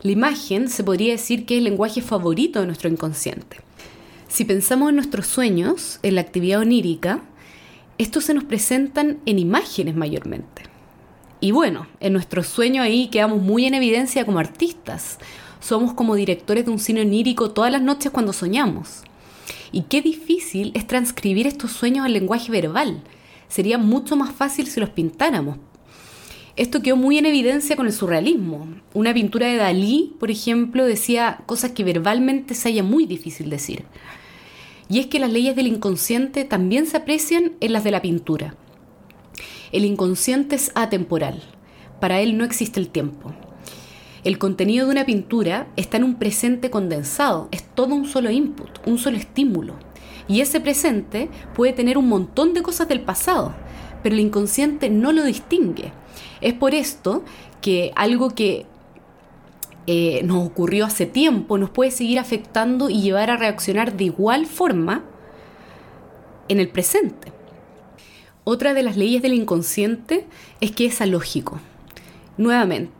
La 0.00 0.12
imagen 0.12 0.70
se 0.70 0.82
podría 0.82 1.12
decir 1.12 1.44
que 1.44 1.56
es 1.56 1.58
el 1.58 1.64
lenguaje 1.64 2.00
favorito 2.00 2.60
de 2.60 2.66
nuestro 2.66 2.88
inconsciente. 2.88 3.58
Si 4.28 4.46
pensamos 4.46 4.88
en 4.88 4.96
nuestros 4.96 5.26
sueños, 5.26 6.00
en 6.02 6.14
la 6.14 6.22
actividad 6.22 6.60
onírica, 6.60 7.20
estos 7.98 8.24
se 8.24 8.32
nos 8.32 8.44
presentan 8.44 9.18
en 9.26 9.38
imágenes 9.38 9.94
mayormente. 9.94 10.62
Y 11.40 11.50
bueno, 11.50 11.86
en 12.00 12.14
nuestros 12.14 12.46
sueños 12.46 12.82
ahí 12.82 13.08
quedamos 13.08 13.42
muy 13.42 13.66
en 13.66 13.74
evidencia 13.74 14.24
como 14.24 14.38
artistas 14.38 15.18
somos 15.60 15.94
como 15.94 16.14
directores 16.14 16.64
de 16.64 16.70
un 16.70 16.78
cine 16.78 17.02
onírico 17.02 17.50
todas 17.50 17.72
las 17.72 17.82
noches 17.82 18.12
cuando 18.12 18.32
soñamos. 18.32 19.02
Y 19.72 19.82
qué 19.82 20.02
difícil 20.02 20.72
es 20.74 20.86
transcribir 20.86 21.46
estos 21.46 21.72
sueños 21.72 22.04
al 22.06 22.12
lenguaje 22.12 22.50
verbal. 22.50 23.02
Sería 23.48 23.78
mucho 23.78 24.16
más 24.16 24.32
fácil 24.34 24.66
si 24.66 24.80
los 24.80 24.90
pintáramos. 24.90 25.58
Esto 26.56 26.80
quedó 26.80 26.96
muy 26.96 27.18
en 27.18 27.26
evidencia 27.26 27.76
con 27.76 27.86
el 27.86 27.92
surrealismo. 27.92 28.68
Una 28.94 29.12
pintura 29.12 29.46
de 29.46 29.56
Dalí, 29.56 30.14
por 30.18 30.30
ejemplo, 30.30 30.86
decía 30.86 31.40
cosas 31.44 31.72
que 31.72 31.84
verbalmente 31.84 32.54
se 32.54 32.70
haya 32.70 32.82
muy 32.82 33.04
difícil 33.04 33.50
decir. 33.50 33.84
Y 34.88 35.00
es 35.00 35.06
que 35.06 35.18
las 35.18 35.30
leyes 35.30 35.54
del 35.54 35.66
inconsciente 35.66 36.44
también 36.44 36.86
se 36.86 36.96
aprecian 36.96 37.52
en 37.60 37.72
las 37.72 37.84
de 37.84 37.90
la 37.90 38.00
pintura. 38.00 38.54
El 39.72 39.84
inconsciente 39.84 40.56
es 40.56 40.72
atemporal. 40.74 41.42
Para 42.00 42.20
él 42.20 42.38
no 42.38 42.44
existe 42.44 42.80
el 42.80 42.88
tiempo. 42.88 43.34
El 44.26 44.38
contenido 44.38 44.86
de 44.86 44.90
una 44.90 45.06
pintura 45.06 45.68
está 45.76 45.98
en 45.98 46.02
un 46.02 46.16
presente 46.16 46.68
condensado, 46.68 47.46
es 47.52 47.62
todo 47.62 47.94
un 47.94 48.06
solo 48.06 48.28
input, 48.32 48.68
un 48.84 48.98
solo 48.98 49.16
estímulo. 49.16 49.74
Y 50.26 50.40
ese 50.40 50.60
presente 50.60 51.28
puede 51.54 51.72
tener 51.72 51.96
un 51.96 52.08
montón 52.08 52.52
de 52.52 52.60
cosas 52.60 52.88
del 52.88 53.02
pasado, 53.02 53.54
pero 54.02 54.16
el 54.16 54.20
inconsciente 54.20 54.90
no 54.90 55.12
lo 55.12 55.22
distingue. 55.22 55.92
Es 56.40 56.54
por 56.54 56.74
esto 56.74 57.22
que 57.60 57.92
algo 57.94 58.30
que 58.30 58.66
eh, 59.86 60.22
nos 60.24 60.44
ocurrió 60.44 60.86
hace 60.86 61.06
tiempo 61.06 61.56
nos 61.56 61.70
puede 61.70 61.92
seguir 61.92 62.18
afectando 62.18 62.90
y 62.90 63.02
llevar 63.02 63.30
a 63.30 63.36
reaccionar 63.36 63.96
de 63.96 64.06
igual 64.06 64.46
forma 64.46 65.04
en 66.48 66.58
el 66.58 66.68
presente. 66.68 67.32
Otra 68.42 68.74
de 68.74 68.82
las 68.82 68.96
leyes 68.96 69.22
del 69.22 69.34
inconsciente 69.34 70.26
es 70.60 70.72
que 70.72 70.86
es 70.86 71.00
alógico. 71.00 71.60
Nuevamente, 72.38 72.95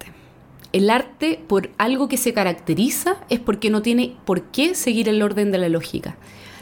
el 0.72 0.90
arte, 0.90 1.40
por 1.46 1.70
algo 1.78 2.08
que 2.08 2.16
se 2.16 2.32
caracteriza, 2.32 3.16
es 3.28 3.40
porque 3.40 3.70
no 3.70 3.82
tiene 3.82 4.16
por 4.24 4.42
qué 4.44 4.74
seguir 4.74 5.08
el 5.08 5.22
orden 5.22 5.50
de 5.50 5.58
la 5.58 5.68
lógica. 5.68 6.16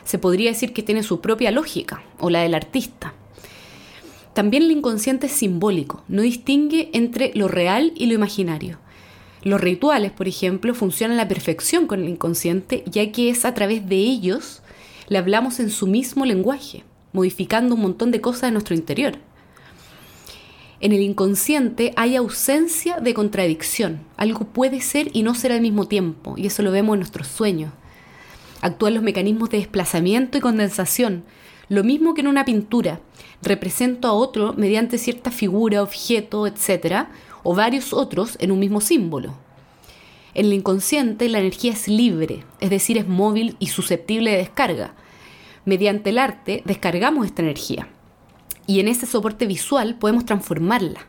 Se 0.04 0.18
podría 0.18 0.50
decir 0.50 0.72
que 0.72 0.82
tiene 0.82 1.02
su 1.02 1.20
propia 1.20 1.50
lógica, 1.50 2.02
o 2.18 2.30
la 2.30 2.42
del 2.42 2.54
artista. 2.54 3.14
También 4.34 4.64
el 4.64 4.72
inconsciente 4.72 5.26
es 5.26 5.32
simbólico, 5.32 6.04
no 6.08 6.22
distingue 6.22 6.90
entre 6.92 7.32
lo 7.34 7.48
real 7.48 7.92
y 7.94 8.06
lo 8.06 8.14
imaginario. 8.14 8.78
Los 9.42 9.60
rituales, 9.60 10.10
por 10.10 10.26
ejemplo, 10.26 10.74
funcionan 10.74 11.18
a 11.18 11.22
la 11.22 11.28
perfección 11.28 11.86
con 11.86 12.02
el 12.02 12.08
inconsciente, 12.08 12.82
ya 12.86 13.12
que 13.12 13.30
es 13.30 13.44
a 13.44 13.54
través 13.54 13.88
de 13.88 13.96
ellos 13.96 14.62
le 15.08 15.18
hablamos 15.18 15.60
en 15.60 15.70
su 15.70 15.86
mismo 15.86 16.24
lenguaje, 16.24 16.82
modificando 17.12 17.74
un 17.74 17.82
montón 17.82 18.10
de 18.10 18.20
cosas 18.20 18.42
de 18.42 18.52
nuestro 18.52 18.74
interior. 18.74 19.18
En 20.84 20.92
el 20.92 21.00
inconsciente 21.00 21.94
hay 21.96 22.14
ausencia 22.14 23.00
de 23.00 23.14
contradicción. 23.14 24.00
Algo 24.18 24.44
puede 24.44 24.82
ser 24.82 25.08
y 25.14 25.22
no 25.22 25.34
ser 25.34 25.50
al 25.50 25.62
mismo 25.62 25.88
tiempo, 25.88 26.34
y 26.36 26.46
eso 26.46 26.62
lo 26.62 26.70
vemos 26.70 26.92
en 26.92 27.00
nuestros 27.00 27.26
sueños. 27.26 27.72
Actúan 28.60 28.92
los 28.92 29.02
mecanismos 29.02 29.48
de 29.48 29.56
desplazamiento 29.56 30.36
y 30.36 30.42
condensación, 30.42 31.24
lo 31.70 31.84
mismo 31.84 32.12
que 32.12 32.20
en 32.20 32.26
una 32.26 32.44
pintura. 32.44 33.00
Represento 33.40 34.08
a 34.08 34.12
otro 34.12 34.52
mediante 34.58 34.98
cierta 34.98 35.30
figura, 35.30 35.82
objeto, 35.82 36.46
etc., 36.46 37.06
o 37.42 37.54
varios 37.54 37.94
otros 37.94 38.36
en 38.38 38.52
un 38.52 38.58
mismo 38.58 38.82
símbolo. 38.82 39.34
En 40.34 40.44
el 40.44 40.52
inconsciente 40.52 41.30
la 41.30 41.38
energía 41.38 41.72
es 41.72 41.88
libre, 41.88 42.44
es 42.60 42.68
decir, 42.68 42.98
es 42.98 43.08
móvil 43.08 43.56
y 43.58 43.68
susceptible 43.68 44.32
de 44.32 44.36
descarga. 44.36 44.92
Mediante 45.64 46.10
el 46.10 46.18
arte 46.18 46.60
descargamos 46.66 47.24
esta 47.24 47.40
energía 47.40 47.88
y 48.66 48.80
en 48.80 48.88
ese 48.88 49.06
soporte 49.06 49.46
visual 49.46 49.96
podemos 49.98 50.24
transformarla. 50.24 51.06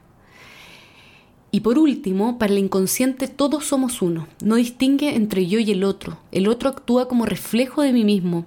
Y 1.51 1.62
por 1.62 1.79
último, 1.79 2.38
para 2.38 2.51
el 2.51 2.59
inconsciente 2.59 3.29
todos 3.29 3.65
somos 3.65 4.01
uno, 4.01 4.27
no 4.41 4.55
distingue 4.55 5.15
entre 5.15 5.47
yo 5.47 5.59
y 5.59 5.71
el 5.71 5.85
otro. 5.85 6.17
El 6.33 6.50
otro 6.50 6.69
actúa 6.69 7.07
como 7.07 7.25
reflejo 7.25 7.81
de 7.81 7.93
mí 7.93 8.03
mismo. 8.03 8.45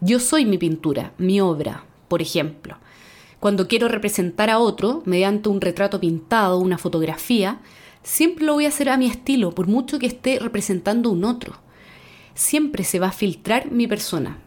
Yo 0.00 0.20
soy 0.20 0.44
mi 0.44 0.58
pintura, 0.58 1.14
mi 1.16 1.40
obra, 1.40 1.84
por 2.08 2.20
ejemplo. 2.20 2.76
Cuando 3.38 3.66
quiero 3.66 3.88
representar 3.88 4.50
a 4.50 4.58
otro 4.58 5.02
mediante 5.06 5.48
un 5.48 5.62
retrato 5.62 6.00
pintado, 6.00 6.58
una 6.58 6.76
fotografía, 6.76 7.60
siempre 8.02 8.44
lo 8.44 8.52
voy 8.52 8.66
a 8.66 8.68
hacer 8.68 8.90
a 8.90 8.98
mi 8.98 9.06
estilo, 9.06 9.52
por 9.52 9.66
mucho 9.66 9.98
que 9.98 10.06
esté 10.06 10.38
representando 10.38 11.10
un 11.10 11.24
otro. 11.24 11.54
Siempre 12.34 12.84
se 12.84 12.98
va 12.98 13.08
a 13.08 13.12
filtrar 13.12 13.72
mi 13.72 13.86
persona, 13.86 14.38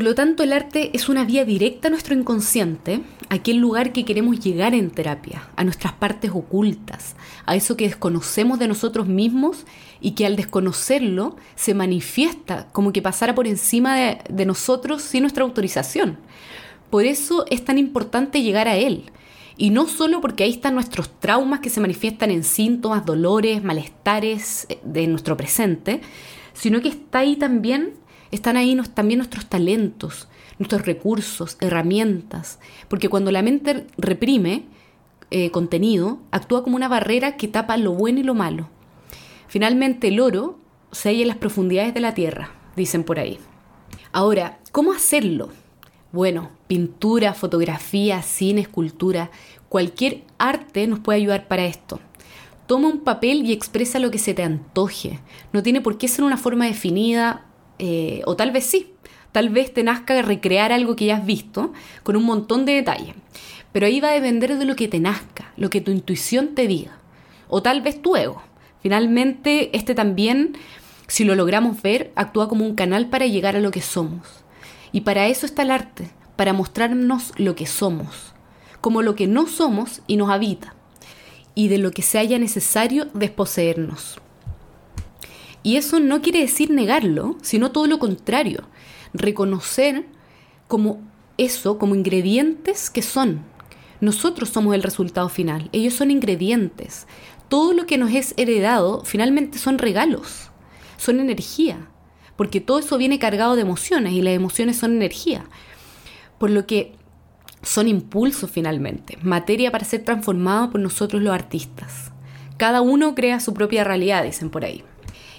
por 0.00 0.06
lo 0.06 0.14
tanto, 0.14 0.42
el 0.42 0.54
arte 0.54 0.92
es 0.94 1.10
una 1.10 1.26
vía 1.26 1.44
directa 1.44 1.88
a 1.88 1.90
nuestro 1.90 2.14
inconsciente, 2.14 3.02
a 3.28 3.34
aquel 3.34 3.58
lugar 3.58 3.92
que 3.92 4.06
queremos 4.06 4.40
llegar 4.40 4.72
en 4.72 4.90
terapia, 4.90 5.50
a 5.56 5.62
nuestras 5.62 5.92
partes 5.92 6.30
ocultas, 6.32 7.16
a 7.44 7.54
eso 7.54 7.76
que 7.76 7.84
desconocemos 7.84 8.58
de 8.58 8.66
nosotros 8.66 9.08
mismos 9.08 9.66
y 10.00 10.12
que 10.12 10.24
al 10.24 10.36
desconocerlo 10.36 11.36
se 11.54 11.74
manifiesta 11.74 12.68
como 12.72 12.94
que 12.94 13.02
pasara 13.02 13.34
por 13.34 13.46
encima 13.46 13.94
de, 13.94 14.46
nosotros 14.46 15.02
sin 15.02 15.20
nuestra 15.20 15.44
autorización. 15.44 16.16
Por 16.88 17.04
eso 17.04 17.44
es 17.50 17.62
tan 17.62 17.76
importante 17.76 18.40
llegar 18.40 18.68
a 18.68 18.78
él. 18.78 19.10
Y 19.58 19.68
no 19.68 19.86
solo 19.86 20.22
porque 20.22 20.44
ahí 20.44 20.52
están 20.52 20.76
nuestros 20.76 21.10
traumas 21.20 21.60
que 21.60 21.68
se 21.68 21.82
manifiestan 21.82 22.30
en 22.30 22.42
síntomas, 22.42 23.04
dolores, 23.04 23.62
malestares 23.62 24.64
eh, 24.70 24.78
de 24.82 25.06
nuestro 25.08 25.36
presente, 25.36 26.00
sino 26.54 26.80
que 26.80 26.88
está 26.88 27.18
ahí 27.18 27.36
también 27.36 27.99
están 28.30 28.56
ahí 28.56 28.76
también 28.94 29.18
nuestros 29.18 29.46
talentos, 29.46 30.28
nuestros 30.58 30.86
recursos, 30.86 31.56
herramientas, 31.60 32.58
porque 32.88 33.08
cuando 33.08 33.32
la 33.32 33.42
mente 33.42 33.86
reprime 33.96 34.64
eh, 35.30 35.50
contenido, 35.50 36.18
actúa 36.30 36.62
como 36.62 36.76
una 36.76 36.88
barrera 36.88 37.36
que 37.36 37.48
tapa 37.48 37.76
lo 37.76 37.92
bueno 37.92 38.20
y 38.20 38.24
lo 38.24 38.34
malo. 38.34 38.68
Finalmente 39.48 40.08
el 40.08 40.20
oro 40.20 40.58
se 40.92 41.08
halla 41.08 41.22
en 41.22 41.28
las 41.28 41.36
profundidades 41.36 41.94
de 41.94 42.00
la 42.00 42.14
tierra, 42.14 42.52
dicen 42.76 43.04
por 43.04 43.18
ahí. 43.18 43.38
Ahora, 44.12 44.58
¿cómo 44.72 44.92
hacerlo? 44.92 45.50
Bueno, 46.12 46.50
pintura, 46.66 47.34
fotografía, 47.34 48.22
cine, 48.22 48.62
escultura, 48.62 49.30
cualquier 49.68 50.24
arte 50.38 50.86
nos 50.88 50.98
puede 50.98 51.18
ayudar 51.20 51.46
para 51.46 51.64
esto. 51.64 52.00
Toma 52.66 52.88
un 52.88 53.00
papel 53.00 53.46
y 53.46 53.52
expresa 53.52 53.98
lo 53.98 54.10
que 54.10 54.18
se 54.18 54.34
te 54.34 54.42
antoje. 54.42 55.20
No 55.52 55.62
tiene 55.62 55.80
por 55.80 55.98
qué 55.98 56.08
ser 56.08 56.24
una 56.24 56.36
forma 56.36 56.66
definida 56.66 57.46
eh, 57.80 58.20
o 58.26 58.36
tal 58.36 58.52
vez 58.52 58.64
sí, 58.64 58.92
tal 59.32 59.48
vez 59.48 59.72
te 59.72 59.82
nazca 59.82 60.20
recrear 60.20 60.70
algo 60.70 60.96
que 60.96 61.06
ya 61.06 61.16
has 61.16 61.24
visto 61.24 61.72
con 62.02 62.14
un 62.14 62.24
montón 62.24 62.66
de 62.66 62.74
detalles. 62.74 63.14
Pero 63.72 63.86
ahí 63.86 64.00
va 64.00 64.10
a 64.10 64.12
depender 64.12 64.58
de 64.58 64.66
lo 64.66 64.76
que 64.76 64.86
te 64.86 65.00
nazca, 65.00 65.52
lo 65.56 65.70
que 65.70 65.80
tu 65.80 65.90
intuición 65.90 66.54
te 66.54 66.66
diga. 66.66 66.98
O 67.48 67.62
tal 67.62 67.80
vez 67.80 68.02
tu 68.02 68.16
ego. 68.16 68.42
Finalmente, 68.82 69.74
este 69.74 69.94
también, 69.94 70.58
si 71.06 71.24
lo 71.24 71.34
logramos 71.34 71.80
ver, 71.80 72.12
actúa 72.16 72.48
como 72.48 72.66
un 72.66 72.74
canal 72.74 73.08
para 73.08 73.26
llegar 73.26 73.56
a 73.56 73.60
lo 73.60 73.70
que 73.70 73.80
somos. 73.80 74.26
Y 74.92 75.02
para 75.02 75.28
eso 75.28 75.46
está 75.46 75.62
el 75.62 75.70
arte, 75.70 76.10
para 76.36 76.52
mostrarnos 76.52 77.32
lo 77.36 77.54
que 77.54 77.66
somos, 77.66 78.34
como 78.82 79.00
lo 79.00 79.14
que 79.14 79.26
no 79.26 79.46
somos 79.46 80.02
y 80.06 80.16
nos 80.16 80.30
habita, 80.30 80.74
y 81.54 81.68
de 81.68 81.78
lo 81.78 81.92
que 81.92 82.02
se 82.02 82.18
haya 82.18 82.38
necesario 82.38 83.06
desposeernos. 83.14 84.20
Y 85.62 85.76
eso 85.76 86.00
no 86.00 86.22
quiere 86.22 86.40
decir 86.40 86.70
negarlo, 86.70 87.36
sino 87.42 87.70
todo 87.70 87.86
lo 87.86 87.98
contrario, 87.98 88.64
reconocer 89.12 90.06
como 90.68 91.00
eso, 91.36 91.78
como 91.78 91.94
ingredientes 91.94 92.90
que 92.90 93.02
son. 93.02 93.42
Nosotros 94.00 94.48
somos 94.48 94.74
el 94.74 94.82
resultado 94.82 95.28
final, 95.28 95.68
ellos 95.72 95.94
son 95.94 96.10
ingredientes. 96.10 97.06
Todo 97.48 97.74
lo 97.74 97.86
que 97.86 97.98
nos 97.98 98.12
es 98.12 98.32
heredado 98.36 99.02
finalmente 99.04 99.58
son 99.58 99.78
regalos, 99.78 100.50
son 100.96 101.20
energía, 101.20 101.88
porque 102.36 102.60
todo 102.60 102.78
eso 102.78 102.96
viene 102.96 103.18
cargado 103.18 103.56
de 103.56 103.62
emociones 103.62 104.14
y 104.14 104.22
las 104.22 104.34
emociones 104.34 104.78
son 104.78 104.92
energía. 104.92 105.44
Por 106.38 106.50
lo 106.50 106.66
que 106.66 106.94
son 107.62 107.88
impulsos 107.88 108.50
finalmente, 108.50 109.18
materia 109.22 109.70
para 109.70 109.84
ser 109.84 110.04
transformado 110.04 110.70
por 110.70 110.80
nosotros 110.80 111.20
los 111.20 111.34
artistas. 111.34 112.12
Cada 112.56 112.80
uno 112.80 113.14
crea 113.14 113.40
su 113.40 113.52
propia 113.52 113.84
realidad, 113.84 114.24
dicen 114.24 114.48
por 114.48 114.64
ahí. 114.64 114.84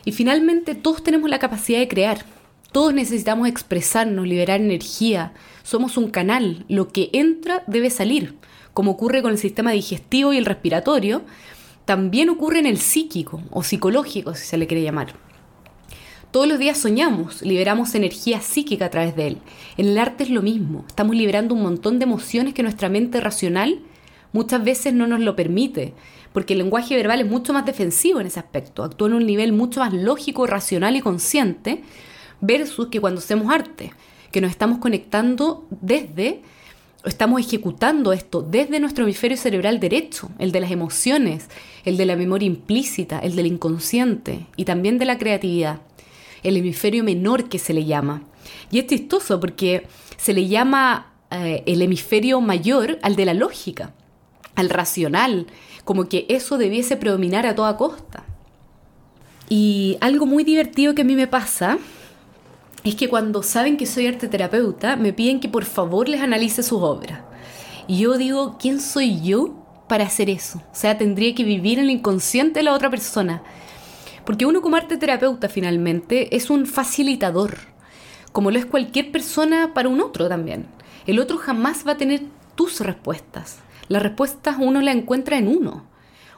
Y 0.06 0.12
finalmente 0.12 0.76
todos 0.76 1.04
tenemos 1.04 1.30
la 1.30 1.40
capacidad 1.40 1.80
de 1.80 1.88
crear. 1.88 2.26
Todos 2.72 2.94
necesitamos 2.94 3.48
expresarnos, 3.48 4.28
liberar 4.28 4.62
energía. 4.62 5.34
Somos 5.64 5.98
un 5.98 6.10
canal. 6.10 6.66
Lo 6.70 6.88
que 6.88 7.10
entra 7.14 7.64
debe 7.68 7.90
salir. 7.90 8.36
Como 8.74 8.92
ocurre 8.92 9.22
con 9.22 9.32
el 9.32 9.38
sistema 9.38 9.72
digestivo 9.72 10.34
y 10.34 10.38
el 10.38 10.46
respiratorio, 10.46 11.24
también 11.86 12.30
ocurre 12.30 12.60
en 12.60 12.66
el 12.66 12.78
psíquico 12.78 13.42
o 13.52 13.64
psicológico, 13.64 14.34
si 14.34 14.46
se 14.46 14.58
le 14.58 14.68
quiere 14.68 14.84
llamar. 14.84 15.14
Todos 16.32 16.48
los 16.48 16.60
días 16.60 16.78
soñamos, 16.78 17.42
liberamos 17.42 17.94
energía 17.94 18.40
psíquica 18.40 18.86
a 18.86 18.90
través 18.90 19.18
de 19.18 19.28
él. 19.28 19.38
En 19.76 19.88
el 19.88 19.98
arte 19.98 20.24
es 20.24 20.30
lo 20.30 20.42
mismo, 20.42 20.86
estamos 20.88 21.14
liberando 21.14 21.54
un 21.54 21.62
montón 21.62 22.00
de 22.00 22.06
emociones 22.06 22.54
que 22.54 22.64
nuestra 22.64 22.88
mente 22.88 23.20
racional 23.20 23.82
muchas 24.32 24.64
veces 24.64 24.94
no 24.94 25.08
nos 25.08 25.20
lo 25.20 25.36
permite, 25.36 25.94
porque 26.34 26.54
el 26.54 26.60
lenguaje 26.60 26.96
verbal 26.96 27.22
es 27.22 27.28
mucho 27.28 27.54
más 27.54 27.66
defensivo 27.66 28.20
en 28.20 28.28
ese 28.28 28.40
aspecto, 28.40 28.84
actúa 28.84 29.08
en 29.08 29.16
un 29.16 29.26
nivel 29.26 29.54
mucho 29.54 29.80
más 29.80 29.94
lógico, 29.94 30.48
racional 30.48 30.96
y 30.96 31.02
consciente, 31.02 31.84
versus 32.40 32.88
que 32.88 33.02
cuando 33.02 33.20
hacemos 33.20 33.54
arte, 33.54 33.92
que 34.32 34.42
nos 34.42 34.52
estamos 34.52 34.80
conectando 34.80 35.68
desde, 35.70 36.42
estamos 37.04 37.42
ejecutando 37.42 38.14
esto 38.14 38.42
desde 38.42 38.80
nuestro 38.80 39.04
hemisferio 39.04 39.38
cerebral 39.38 39.80
derecho, 39.80 40.30
el 40.40 40.52
de 40.52 40.62
las 40.62 40.72
emociones, 40.72 41.50
el 41.86 41.98
de 41.98 42.06
la 42.06 42.16
memoria 42.16 42.48
implícita, 42.48 43.20
el 43.20 43.36
del 43.36 43.48
inconsciente 43.48 44.46
y 44.56 44.66
también 44.66 44.98
de 44.98 45.06
la 45.06 45.18
creatividad 45.18 45.82
el 46.44 46.58
hemisferio 46.58 47.04
menor 47.04 47.50
que 47.50 47.60
se 47.60 47.74
le 47.74 47.86
llama. 47.86 48.24
Y 48.72 48.80
es 48.80 48.88
chistoso 48.88 49.40
porque 49.40 49.88
se 50.18 50.34
le 50.34 50.48
llama 50.48 51.14
eh, 51.30 51.64
el 51.66 51.82
hemisferio 51.82 52.42
mayor 52.42 53.00
al 53.02 53.16
de 53.16 53.26
la 53.26 53.34
lógica, 53.34 53.94
al 54.56 54.70
racional, 54.70 55.48
como 55.84 56.08
que 56.08 56.26
eso 56.30 56.58
debiese 56.58 56.98
predominar 56.98 57.46
a 57.46 57.56
toda 57.56 57.78
costa. 57.78 58.24
Y 59.50 59.98
algo 60.02 60.26
muy 60.26 60.44
divertido 60.44 60.96
que 60.96 61.02
a 61.02 61.06
mí 61.06 61.16
me 61.16 61.28
pasa 61.28 61.78
es 62.84 62.96
que 62.96 63.10
cuando 63.10 63.44
saben 63.44 63.78
que 63.78 63.86
soy 63.86 64.08
arte 64.08 64.28
terapeuta, 64.28 64.96
me 64.96 65.14
piden 65.14 65.40
que 65.40 65.50
por 65.50 65.66
favor 65.66 66.10
les 66.10 66.22
analice 66.22 66.64
sus 66.64 66.82
obras. 66.82 67.20
Y 67.88 68.00
yo 68.00 68.18
digo, 68.18 68.58
¿quién 68.60 68.80
soy 68.80 69.22
yo 69.22 69.54
para 69.88 70.06
hacer 70.06 70.30
eso? 70.30 70.60
O 70.72 70.76
sea, 70.76 70.98
tendría 70.98 71.36
que 71.36 71.44
vivir 71.44 71.80
en 71.80 71.86
el 71.86 71.92
inconsciente 71.92 72.60
de 72.60 72.64
la 72.64 72.74
otra 72.74 72.90
persona. 72.90 73.44
Porque 74.26 74.46
uno 74.46 74.62
como 74.62 74.78
arte 74.78 74.98
terapeuta 74.98 75.50
finalmente 75.50 76.36
es 76.36 76.50
un 76.50 76.66
facilitador, 76.66 77.58
como 78.32 78.52
lo 78.52 78.60
es 78.60 78.66
cualquier 78.66 79.12
persona 79.12 79.74
para 79.74 79.90
un 79.90 80.00
otro 80.00 80.30
también. 80.30 80.68
El 81.06 81.20
otro 81.20 81.38
jamás 81.38 81.86
va 81.86 81.94
a 81.94 81.98
tener 81.98 82.22
tus 82.56 82.80
respuestas. 82.80 83.58
Las 83.92 84.04
respuestas 84.04 84.56
uno 84.58 84.80
las 84.80 84.96
encuentra 84.96 85.38
en 85.38 85.50
uno. 85.50 85.84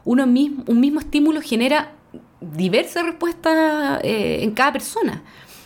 Uno 0.05 0.25
mismo, 0.25 0.63
un 0.65 0.79
mismo 0.79 0.99
estímulo 0.99 1.39
genera 1.39 1.91
diversas 2.41 3.05
respuestas 3.05 3.99
eh, 4.03 4.39
en 4.41 4.55
cada 4.55 4.73
persona, 4.73 5.21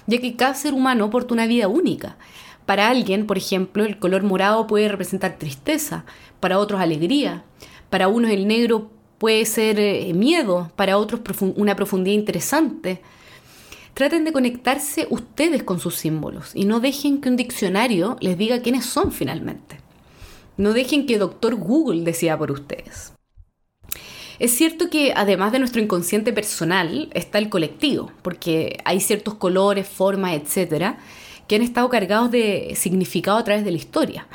ya 0.06 0.20
que 0.20 0.36
cada 0.36 0.54
ser 0.54 0.74
humano 0.74 1.10
porta 1.10 1.34
una 1.34 1.48
vida 1.48 1.70
única. 1.70 2.18
Para 2.66 2.90
alguien, 2.90 3.26
por 3.26 3.38
ejemplo, 3.38 3.86
el 3.86 4.00
color 4.00 4.24
morado 4.24 4.68
puede 4.68 4.90
representar 4.90 5.38
tristeza, 5.38 6.04
para 6.42 6.60
otros 6.60 6.82
alegría, 6.82 7.46
para 7.90 8.10
unos 8.10 8.32
el 8.32 8.50
negro 8.50 8.92
puede 9.18 9.46
ser 9.46 9.80
eh, 9.80 10.12
miedo, 10.14 10.70
para 10.76 10.98
otros 10.98 11.22
una 11.56 11.78
profundidad 11.78 12.18
interesante. 12.18 13.02
Traten 13.94 14.26
de 14.26 14.34
conectarse 14.34 15.08
ustedes 15.10 15.64
con 15.64 15.80
sus 15.80 15.96
símbolos 15.96 16.52
y 16.54 16.66
no 16.66 16.82
dejen 16.82 17.22
que 17.22 17.30
un 17.30 17.38
diccionario 17.38 18.18
les 18.20 18.38
diga 18.38 18.62
quiénes 18.62 18.86
son 18.86 19.14
finalmente. 19.14 19.87
No 20.58 20.74
dejen 20.74 21.06
que 21.06 21.18
Doctor 21.18 21.56
Google 21.56 22.04
decida 22.04 22.38
por 22.38 22.52
ustedes. 22.52 23.14
Es 24.40 24.52
cierto 24.52 24.90
que 24.90 25.14
además 25.16 25.52
de 25.52 25.60
nuestro 25.60 25.82
inconsciente 25.82 26.34
personal 26.34 27.10
está 27.14 27.38
el 27.38 27.50
colectivo, 27.50 28.12
porque 28.22 28.80
hay 28.86 29.00
ciertos 29.00 29.36
colores, 29.36 29.88
formas, 29.88 30.34
etcétera, 30.34 31.00
que 31.48 31.56
han 31.56 31.62
estado 31.62 31.90
cargados 31.90 32.30
de 32.30 32.74
significado 32.76 33.38
a 33.38 33.44
través 33.44 33.64
de 33.66 33.72
la 33.72 33.78
historia 33.78 34.28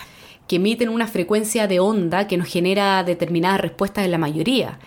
que 0.53 0.57
emiten 0.57 0.91
una 0.91 1.07
frecuencia 1.07 1.67
de 1.67 1.81
onda 1.81 2.27
que 2.27 2.37
nos 2.37 2.47
genera 2.47 3.03
determinadas 3.05 3.61
respuestas 3.61 4.05
en 4.05 4.11
la 4.11 4.19
mayoría. 4.19 4.79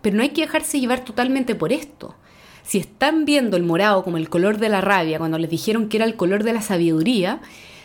Pero 0.00 0.16
no 0.16 0.22
hay 0.22 0.28
que 0.28 0.42
dejarse 0.42 0.78
llevar 0.78 1.04
totalmente 1.04 1.56
por 1.56 1.72
esto. 1.72 2.14
Si 2.62 2.78
están 2.78 3.24
viendo 3.24 3.56
el 3.56 3.64
morado 3.64 4.04
como 4.04 4.16
el 4.16 4.28
color 4.28 4.58
de 4.58 4.68
la 4.68 4.80
rabia 4.80 5.18
cuando 5.18 5.38
les 5.38 5.50
dijeron 5.50 5.88
que 5.88 5.96
era 5.96 6.06
el 6.06 6.16
color 6.16 6.44
de 6.44 6.52
la 6.52 6.62
sabiduría, 6.62 7.40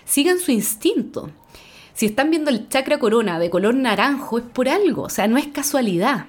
sigan 0.06 0.38
su 0.38 0.52
instinto. 0.52 1.32
Si 1.94 2.08
están 2.08 2.32
viendo 2.32 2.50
el 2.50 2.70
chakra 2.70 2.98
corona 2.98 3.38
de 3.40 3.50
color 3.50 3.76
naranjo 3.76 4.40
es 4.40 4.44
por 4.44 4.68
algo, 4.68 5.04
o 5.04 5.10
sea, 5.10 5.28
no 5.28 5.38
es 5.38 5.48
casualidad. 5.48 6.26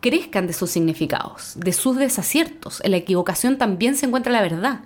Crezcan 0.00 0.46
de 0.46 0.52
sus 0.52 0.70
significados, 0.70 1.54
de 1.56 1.72
sus 1.72 1.96
desaciertos. 1.96 2.80
En 2.84 2.92
la 2.92 2.98
equivocación 2.98 3.58
también 3.58 3.96
se 3.96 4.06
encuentra 4.06 4.32
la 4.32 4.42
verdad. 4.42 4.80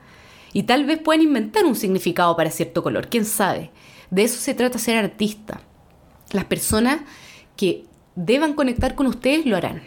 Y 0.52 0.62
tal 0.64 0.84
vez 0.84 0.98
puedan 0.98 1.22
inventar 1.22 1.64
un 1.64 1.74
significado 1.74 2.36
para 2.36 2.50
cierto 2.50 2.82
color, 2.82 3.08
quién 3.08 3.24
sabe. 3.24 3.70
De 4.10 4.22
eso 4.22 4.40
se 4.40 4.54
trata 4.54 4.78
ser 4.78 4.96
artista. 4.96 5.60
Las 6.30 6.44
personas 6.44 7.00
que 7.56 7.84
deban 8.14 8.54
conectar 8.54 8.94
con 8.94 9.06
ustedes 9.06 9.44
lo 9.44 9.56
harán. 9.56 9.82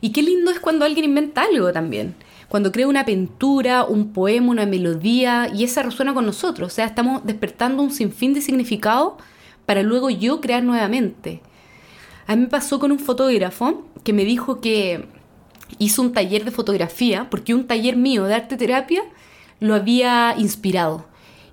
Y 0.00 0.12
qué 0.12 0.22
lindo 0.22 0.50
es 0.50 0.60
cuando 0.60 0.84
alguien 0.84 1.04
inventa 1.04 1.42
algo 1.42 1.72
también. 1.72 2.14
Cuando 2.50 2.72
crea 2.72 2.88
una 2.88 3.04
pintura, 3.04 3.84
un 3.84 4.12
poema, 4.12 4.50
una 4.50 4.66
melodía 4.66 5.48
y 5.54 5.62
esa 5.62 5.84
resuena 5.84 6.12
con 6.14 6.26
nosotros. 6.26 6.72
O 6.72 6.74
sea, 6.74 6.84
estamos 6.84 7.24
despertando 7.24 7.80
un 7.80 7.92
sinfín 7.92 8.34
de 8.34 8.40
significado 8.40 9.18
para 9.66 9.84
luego 9.84 10.10
yo 10.10 10.40
crear 10.40 10.64
nuevamente. 10.64 11.42
A 12.26 12.34
mí 12.34 12.42
me 12.42 12.48
pasó 12.48 12.80
con 12.80 12.90
un 12.90 12.98
fotógrafo 12.98 13.84
que 14.02 14.12
me 14.12 14.24
dijo 14.24 14.60
que 14.60 15.06
hizo 15.78 16.02
un 16.02 16.12
taller 16.12 16.44
de 16.44 16.50
fotografía 16.50 17.30
porque 17.30 17.54
un 17.54 17.68
taller 17.68 17.96
mío 17.96 18.24
de 18.24 18.34
arte 18.34 18.56
terapia 18.56 19.04
lo 19.60 19.76
había 19.76 20.34
inspirado. 20.36 21.06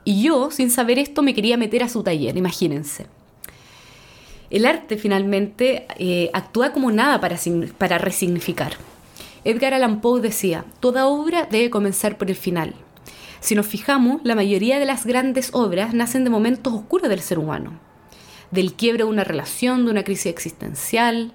Y 0.04 0.24
yo, 0.24 0.50
sin 0.50 0.72
saber 0.72 0.98
esto, 0.98 1.22
me 1.22 1.36
quería 1.36 1.58
meter 1.58 1.84
a 1.84 1.90
su 1.90 2.02
taller, 2.02 2.36
imagínense. 2.38 3.06
El 4.50 4.66
arte 4.66 4.98
finalmente 4.98 5.86
eh, 6.00 6.32
actúa 6.34 6.74
como 6.74 6.90
nada 6.90 7.22
para, 7.22 7.38
para 7.78 8.00
resignificar. 8.00 8.78
Edgar 9.48 9.74
Allan 9.74 10.02
Poe 10.02 10.20
decía, 10.20 10.66
toda 10.82 11.08
obra 11.08 11.48
debe 11.50 11.70
comenzar 11.70 12.18
por 12.18 12.30
el 12.30 12.36
final. 12.36 12.76
Si 13.40 13.56
nos 13.56 13.66
fijamos, 13.66 14.20
la 14.26 14.36
mayoría 14.36 14.78
de 14.78 14.84
las 14.84 15.06
grandes 15.06 15.52
obras 15.54 15.94
nacen 15.94 16.26
de 16.26 16.30
momentos 16.30 16.74
oscuros 16.74 17.08
del 17.08 17.22
ser 17.22 17.40
humano, 17.40 17.80
del 18.52 18.74
quiebre 18.74 19.06
de 19.06 19.10
una 19.10 19.24
relación, 19.24 19.86
de 19.86 19.92
una 19.92 20.04
crisis 20.04 20.26
existencial. 20.26 21.32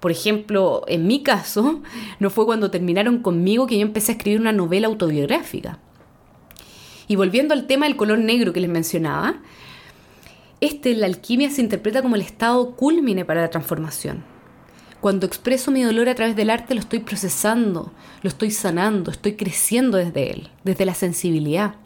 Por 0.00 0.10
ejemplo, 0.10 0.82
en 0.88 1.06
mi 1.06 1.22
caso, 1.22 1.80
no 2.18 2.28
fue 2.28 2.44
cuando 2.44 2.72
terminaron 2.72 3.20
conmigo 3.20 3.68
que 3.68 3.78
yo 3.78 3.82
empecé 3.82 4.10
a 4.10 4.16
escribir 4.16 4.40
una 4.40 4.50
novela 4.50 4.88
autobiográfica. 4.88 5.78
Y 7.06 7.14
volviendo 7.14 7.54
al 7.54 7.68
tema 7.68 7.86
del 7.86 7.94
color 7.94 8.18
negro 8.18 8.52
que 8.52 8.60
les 8.60 8.68
mencionaba, 8.68 9.36
este 10.60 10.90
en 10.90 11.02
la 11.02 11.06
alquimia 11.06 11.52
se 11.52 11.60
interpreta 11.60 12.02
como 12.02 12.16
el 12.16 12.22
estado 12.22 12.72
culmine 12.74 13.24
para 13.24 13.42
la 13.42 13.50
transformación. 13.50 14.24
Cuando 15.00 15.26
expreso 15.26 15.70
mi 15.70 15.82
dolor 15.82 16.08
a 16.08 16.14
través 16.14 16.34
del 16.34 16.50
arte 16.50 16.74
lo 16.74 16.80
estoy 16.80 16.98
procesando, 16.98 17.92
lo 18.22 18.28
estoy 18.28 18.50
sanando, 18.50 19.12
estoy 19.12 19.34
creciendo 19.34 19.96
desde 19.96 20.30
él, 20.32 20.48
desde 20.64 20.84
la 20.84 20.94
sensibilidad. 20.94 21.76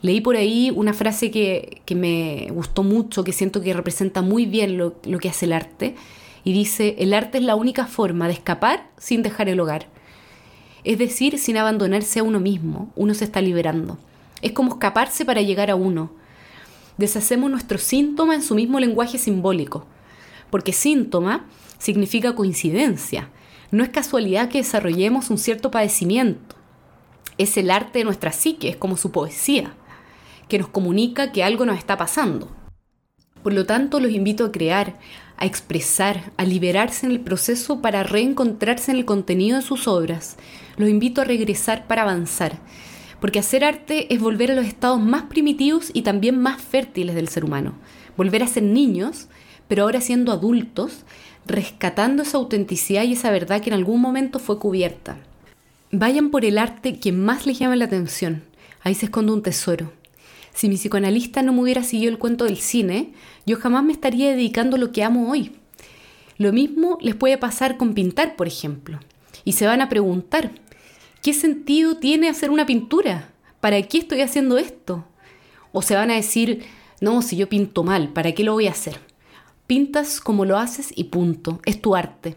Leí 0.00 0.22
por 0.22 0.36
ahí 0.36 0.72
una 0.74 0.94
frase 0.94 1.30
que, 1.30 1.82
me 1.94 2.48
gustó 2.52 2.82
mucho, 2.82 3.22
que 3.22 3.32
siento 3.32 3.60
que 3.60 3.74
representa 3.74 4.22
muy 4.22 4.46
bien 4.46 4.78
lo, 4.78 4.94
lo 5.04 5.18
que 5.18 5.28
hace 5.28 5.44
el 5.44 5.52
arte, 5.52 5.94
y 6.42 6.52
dice, 6.52 6.94
el 6.98 7.12
arte 7.12 7.38
es 7.38 7.44
la 7.44 7.56
única 7.56 7.86
forma 7.86 8.28
de 8.28 8.34
escapar 8.34 8.88
sin 8.96 9.22
dejar 9.22 9.48
el 9.48 9.60
hogar. 9.60 9.88
Es 10.84 10.98
decir, 10.98 11.38
sin 11.38 11.56
abandonarse 11.56 12.20
a 12.20 12.22
uno 12.22 12.40
mismo, 12.40 12.92
uno 12.94 13.12
se 13.14 13.24
está 13.24 13.42
liberando. 13.42 13.98
Es 14.42 14.52
como 14.52 14.74
escaparse 14.74 15.24
para 15.24 15.42
llegar 15.42 15.70
a 15.70 15.74
uno. 15.74 16.12
Deshacemos 16.96 17.50
nuestro 17.50 17.78
síntoma 17.78 18.36
en 18.36 18.42
su 18.42 18.54
mismo 18.54 18.78
lenguaje 18.78 19.18
simbólico, 19.18 19.86
porque 20.50 20.72
síntoma 20.72 21.46
significa 21.78 22.34
coincidencia. 22.34 23.30
No 23.70 23.82
es 23.82 23.90
casualidad 23.90 24.48
que 24.48 24.58
desarrollemos 24.58 25.30
un 25.30 25.38
cierto 25.38 25.70
padecimiento. 25.70 26.56
Es 27.38 27.56
el 27.56 27.70
arte 27.70 28.00
de 28.00 28.04
nuestra 28.04 28.32
psique, 28.32 28.68
es 28.68 28.76
como 28.76 28.96
su 28.96 29.12
poesía, 29.12 29.74
que 30.48 30.58
nos 30.58 30.68
comunica 30.68 31.32
que 31.32 31.44
algo 31.44 31.66
nos 31.66 31.78
está 31.78 31.96
pasando. 31.96 32.48
Por 33.42 33.52
lo 33.52 33.66
tanto, 33.66 34.00
los 34.00 34.12
invito 34.12 34.44
a 34.44 34.52
crear, 34.52 34.98
a 35.36 35.46
expresar, 35.46 36.32
a 36.36 36.44
liberarse 36.44 37.06
en 37.06 37.12
el 37.12 37.20
proceso 37.20 37.82
para 37.82 38.02
reencontrarse 38.02 38.90
en 38.90 38.98
el 38.98 39.04
contenido 39.04 39.56
de 39.56 39.62
sus 39.62 39.86
obras. 39.86 40.36
Los 40.76 40.88
invito 40.88 41.20
a 41.20 41.24
regresar 41.24 41.86
para 41.86 42.02
avanzar 42.02 42.60
porque 43.20 43.38
hacer 43.38 43.64
arte 43.64 44.12
es 44.12 44.20
volver 44.20 44.50
a 44.50 44.54
los 44.54 44.66
estados 44.66 45.00
más 45.00 45.24
primitivos 45.24 45.90
y 45.92 46.02
también 46.02 46.38
más 46.38 46.60
fértiles 46.60 47.14
del 47.14 47.28
ser 47.28 47.44
humano. 47.44 47.74
Volver 48.16 48.42
a 48.42 48.46
ser 48.46 48.62
niños, 48.62 49.28
pero 49.68 49.82
ahora 49.82 50.00
siendo 50.00 50.32
adultos, 50.32 51.04
rescatando 51.46 52.22
esa 52.22 52.38
autenticidad 52.38 53.04
y 53.04 53.12
esa 53.12 53.30
verdad 53.30 53.60
que 53.60 53.70
en 53.70 53.74
algún 53.74 54.00
momento 54.00 54.38
fue 54.38 54.58
cubierta. 54.58 55.16
Vayan 55.92 56.30
por 56.30 56.44
el 56.44 56.58
arte 56.58 56.98
que 56.98 57.12
más 57.12 57.46
les 57.46 57.58
llame 57.58 57.76
la 57.76 57.84
atención. 57.84 58.42
Ahí 58.82 58.94
se 58.94 59.06
esconde 59.06 59.32
un 59.32 59.42
tesoro. 59.42 59.92
Si 60.52 60.68
mi 60.68 60.76
psicoanalista 60.76 61.42
no 61.42 61.52
me 61.52 61.60
hubiera 61.60 61.82
seguido 61.82 62.10
el 62.10 62.18
cuento 62.18 62.44
del 62.44 62.56
cine, 62.56 63.12
yo 63.44 63.56
jamás 63.56 63.84
me 63.84 63.92
estaría 63.92 64.30
dedicando 64.30 64.76
a 64.76 64.78
lo 64.78 64.90
que 64.90 65.04
amo 65.04 65.30
hoy. 65.30 65.52
Lo 66.38 66.52
mismo 66.52 66.98
les 67.00 67.14
puede 67.14 67.38
pasar 67.38 67.76
con 67.76 67.94
pintar, 67.94 68.36
por 68.36 68.46
ejemplo. 68.46 68.98
Y 69.44 69.52
se 69.52 69.66
van 69.66 69.80
a 69.80 69.88
preguntar, 69.88 70.50
¿qué 71.22 71.32
sentido 71.32 71.96
tiene 71.96 72.28
hacer 72.28 72.50
una 72.50 72.66
pintura? 72.66 73.30
¿Para 73.60 73.80
qué 73.82 73.98
estoy 73.98 74.20
haciendo 74.20 74.58
esto? 74.58 75.04
O 75.72 75.82
se 75.82 75.94
van 75.94 76.10
a 76.10 76.14
decir, 76.14 76.64
no, 77.00 77.22
si 77.22 77.36
yo 77.36 77.48
pinto 77.48 77.84
mal, 77.84 78.12
¿para 78.12 78.32
qué 78.32 78.42
lo 78.42 78.54
voy 78.54 78.66
a 78.66 78.72
hacer? 78.72 79.00
Pintas 79.66 80.20
como 80.20 80.44
lo 80.44 80.58
haces 80.58 80.92
y 80.94 81.04
punto, 81.04 81.60
es 81.64 81.80
tu 81.80 81.96
arte. 81.96 82.36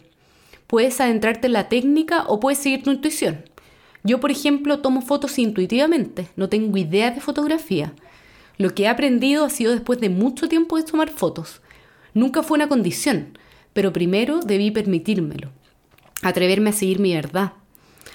Puedes 0.65 0.99
adentrarte 0.99 1.47
en 1.47 1.53
la 1.53 1.69
técnica 1.69 2.23
o 2.27 2.39
puedes 2.39 2.59
seguir 2.59 2.83
tu 2.83 2.91
intuición. 2.91 3.43
Yo, 4.03 4.19
por 4.19 4.31
ejemplo, 4.31 4.79
tomo 4.79 5.01
fotos 5.01 5.37
intuitivamente, 5.37 6.29
no 6.35 6.49
tengo 6.49 6.77
idea 6.77 7.11
de 7.11 7.21
fotografía. 7.21 7.93
Lo 8.57 8.73
que 8.73 8.83
he 8.83 8.87
aprendido 8.87 9.45
ha 9.45 9.49
sido 9.49 9.73
después 9.73 9.99
de 9.99 10.09
mucho 10.09 10.49
tiempo 10.49 10.77
de 10.77 10.83
tomar 10.83 11.09
fotos. 11.09 11.61
Nunca 12.13 12.43
fue 12.43 12.55
una 12.55 12.67
condición, 12.67 13.37
pero 13.73 13.93
primero 13.93 14.39
debí 14.39 14.71
permitírmelo, 14.71 15.51
atreverme 16.23 16.71
a 16.71 16.73
seguir 16.73 16.99
mi 16.99 17.13
verdad, 17.13 17.53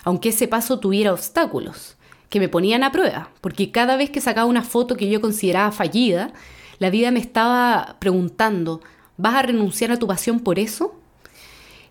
aunque 0.03 0.31
ese 0.31 0.48
paso 0.48 0.81
tuviera 0.81 1.12
obstáculos, 1.12 1.96
que 2.29 2.40
me 2.40 2.48
ponían 2.48 2.83
a 2.83 2.90
prueba, 2.90 3.31
porque 3.40 3.70
cada 3.70 3.96
vez 3.96 4.11
que 4.11 4.20
sacaba 4.20 4.46
una 4.46 4.62
foto 4.62 4.96
que 4.96 5.09
yo 5.09 5.20
consideraba 5.20 5.70
fallida, 5.70 6.33
la 6.79 6.90
vida 6.90 7.11
me 7.11 7.20
estaba 7.20 7.96
preguntando, 8.00 8.81
¿vas 9.16 9.35
a 9.35 9.42
renunciar 9.42 9.92
a 9.92 9.98
tu 9.98 10.07
pasión 10.07 10.40
por 10.40 10.59
eso? 10.59 10.94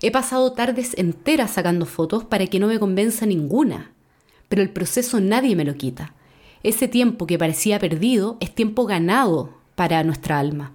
He 0.01 0.11
pasado 0.11 0.51
tardes 0.53 0.93
enteras 0.97 1.51
sacando 1.51 1.85
fotos 1.85 2.25
para 2.25 2.47
que 2.47 2.59
no 2.59 2.67
me 2.67 2.79
convenza 2.79 3.25
ninguna, 3.25 3.91
pero 4.49 4.61
el 4.61 4.69
proceso 4.69 5.19
nadie 5.19 5.55
me 5.55 5.65
lo 5.65 5.75
quita. 5.75 6.13
Ese 6.63 6.87
tiempo 6.87 7.25
que 7.25 7.37
parecía 7.37 7.79
perdido 7.79 8.37
es 8.39 8.53
tiempo 8.53 8.85
ganado 8.85 9.53
para 9.75 10.03
nuestra 10.03 10.39
alma. 10.39 10.73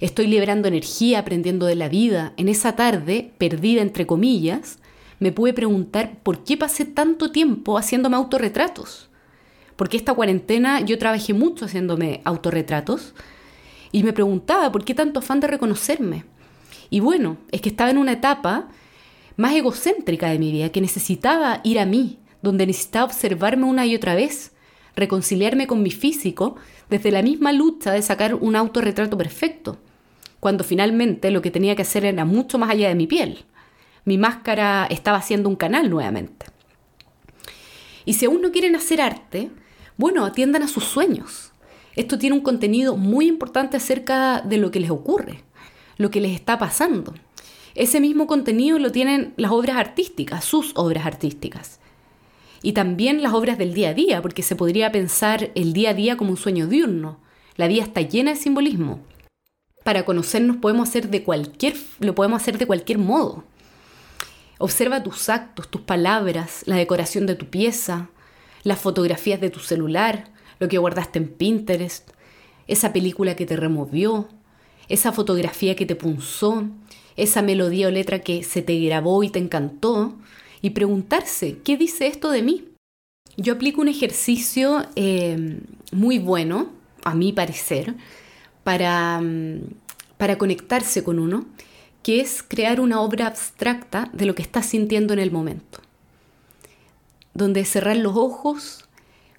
Estoy 0.00 0.28
liberando 0.28 0.68
energía, 0.68 1.18
aprendiendo 1.18 1.66
de 1.66 1.74
la 1.74 1.88
vida. 1.88 2.32
En 2.36 2.48
esa 2.48 2.76
tarde, 2.76 3.32
perdida 3.38 3.82
entre 3.82 4.06
comillas, 4.06 4.78
me 5.18 5.32
pude 5.32 5.52
preguntar 5.52 6.18
por 6.22 6.44
qué 6.44 6.56
pasé 6.56 6.84
tanto 6.84 7.32
tiempo 7.32 7.78
haciéndome 7.78 8.16
autorretratos. 8.16 9.08
Porque 9.74 9.96
esta 9.96 10.14
cuarentena 10.14 10.80
yo 10.80 10.98
trabajé 10.98 11.34
mucho 11.34 11.64
haciéndome 11.64 12.20
autorretratos 12.24 13.14
y 13.92 14.02
me 14.02 14.12
preguntaba 14.12 14.70
por 14.70 14.84
qué 14.84 14.94
tanto 14.94 15.20
afán 15.20 15.40
de 15.40 15.46
reconocerme. 15.46 16.24
Y 16.90 17.00
bueno, 17.00 17.38
es 17.50 17.60
que 17.60 17.68
estaba 17.68 17.90
en 17.90 17.98
una 17.98 18.12
etapa 18.12 18.68
más 19.36 19.54
egocéntrica 19.54 20.28
de 20.30 20.38
mi 20.38 20.52
vida, 20.52 20.70
que 20.70 20.80
necesitaba 20.80 21.60
ir 21.64 21.78
a 21.78 21.86
mí, 21.86 22.18
donde 22.42 22.66
necesitaba 22.66 23.06
observarme 23.06 23.64
una 23.64 23.86
y 23.86 23.94
otra 23.94 24.14
vez, 24.14 24.52
reconciliarme 24.96 25.66
con 25.66 25.82
mi 25.82 25.90
físico 25.90 26.56
desde 26.90 27.10
la 27.10 27.22
misma 27.22 27.52
lucha 27.52 27.92
de 27.92 28.02
sacar 28.02 28.34
un 28.34 28.56
autorretrato 28.56 29.16
perfecto, 29.16 29.78
cuando 30.40 30.64
finalmente 30.64 31.30
lo 31.30 31.42
que 31.42 31.50
tenía 31.50 31.76
que 31.76 31.82
hacer 31.82 32.04
era 32.04 32.24
mucho 32.24 32.58
más 32.58 32.70
allá 32.70 32.88
de 32.88 32.94
mi 32.94 33.06
piel. 33.06 33.44
Mi 34.04 34.18
máscara 34.18 34.86
estaba 34.90 35.18
haciendo 35.18 35.48
un 35.48 35.56
canal 35.56 35.90
nuevamente. 35.90 36.46
Y 38.04 38.14
si 38.14 38.24
aún 38.24 38.40
no 38.40 38.50
quieren 38.50 38.74
hacer 38.74 39.00
arte, 39.00 39.50
bueno, 39.96 40.24
atiendan 40.24 40.62
a 40.62 40.68
sus 40.68 40.84
sueños. 40.84 41.52
Esto 41.98 42.16
tiene 42.16 42.36
un 42.36 42.42
contenido 42.42 42.96
muy 42.96 43.26
importante 43.26 43.76
acerca 43.76 44.40
de 44.40 44.56
lo 44.56 44.70
que 44.70 44.78
les 44.78 44.90
ocurre, 44.90 45.42
lo 45.96 46.12
que 46.12 46.20
les 46.20 46.30
está 46.30 46.56
pasando. 46.56 47.12
Ese 47.74 47.98
mismo 47.98 48.28
contenido 48.28 48.78
lo 48.78 48.92
tienen 48.92 49.34
las 49.36 49.50
obras 49.50 49.78
artísticas, 49.78 50.44
sus 50.44 50.70
obras 50.76 51.06
artísticas 51.06 51.80
y 52.62 52.72
también 52.72 53.20
las 53.20 53.32
obras 53.32 53.58
del 53.58 53.74
día 53.74 53.88
a 53.88 53.94
día, 53.94 54.22
porque 54.22 54.44
se 54.44 54.54
podría 54.54 54.92
pensar 54.92 55.50
el 55.56 55.72
día 55.72 55.90
a 55.90 55.94
día 55.94 56.16
como 56.16 56.30
un 56.30 56.36
sueño 56.36 56.68
diurno. 56.68 57.18
La 57.56 57.66
vida 57.66 57.82
está 57.82 58.00
llena 58.02 58.30
de 58.30 58.36
simbolismo. 58.36 59.00
Para 59.82 60.04
conocernos 60.04 60.58
podemos 60.58 60.88
hacer 60.88 61.08
de 61.08 61.24
cualquier, 61.24 61.74
lo 61.98 62.14
podemos 62.14 62.40
hacer 62.40 62.58
de 62.58 62.66
cualquier 62.68 62.98
modo. 62.98 63.42
Observa 64.58 65.02
tus 65.02 65.28
actos, 65.28 65.68
tus 65.68 65.80
palabras, 65.80 66.62
la 66.66 66.76
decoración 66.76 67.26
de 67.26 67.34
tu 67.34 67.46
pieza, 67.46 68.08
las 68.62 68.78
fotografías 68.78 69.40
de 69.40 69.50
tu 69.50 69.58
celular, 69.58 70.37
lo 70.58 70.68
que 70.68 70.78
guardaste 70.78 71.18
en 71.18 71.28
Pinterest, 71.28 72.10
esa 72.66 72.92
película 72.92 73.36
que 73.36 73.46
te 73.46 73.56
removió, 73.56 74.28
esa 74.88 75.12
fotografía 75.12 75.76
que 75.76 75.86
te 75.86 75.96
punzó, 75.96 76.68
esa 77.16 77.42
melodía 77.42 77.88
o 77.88 77.90
letra 77.90 78.20
que 78.20 78.42
se 78.42 78.62
te 78.62 78.78
grabó 78.80 79.22
y 79.22 79.30
te 79.30 79.38
encantó, 79.38 80.14
y 80.60 80.70
preguntarse, 80.70 81.58
¿qué 81.64 81.76
dice 81.76 82.06
esto 82.06 82.30
de 82.30 82.42
mí? 82.42 82.68
Yo 83.36 83.54
aplico 83.54 83.80
un 83.80 83.88
ejercicio 83.88 84.84
eh, 84.96 85.60
muy 85.92 86.18
bueno, 86.18 86.70
a 87.04 87.14
mi 87.14 87.32
parecer, 87.32 87.94
para, 88.64 89.20
mm, 89.20 89.60
para 90.16 90.36
conectarse 90.36 91.04
con 91.04 91.18
uno, 91.18 91.46
que 92.02 92.20
es 92.20 92.42
crear 92.42 92.80
una 92.80 93.00
obra 93.00 93.26
abstracta 93.26 94.10
de 94.12 94.26
lo 94.26 94.34
que 94.34 94.42
estás 94.42 94.66
sintiendo 94.66 95.12
en 95.12 95.20
el 95.20 95.30
momento. 95.30 95.80
Donde 97.34 97.64
cerrar 97.64 97.96
los 97.96 98.16
ojos, 98.16 98.87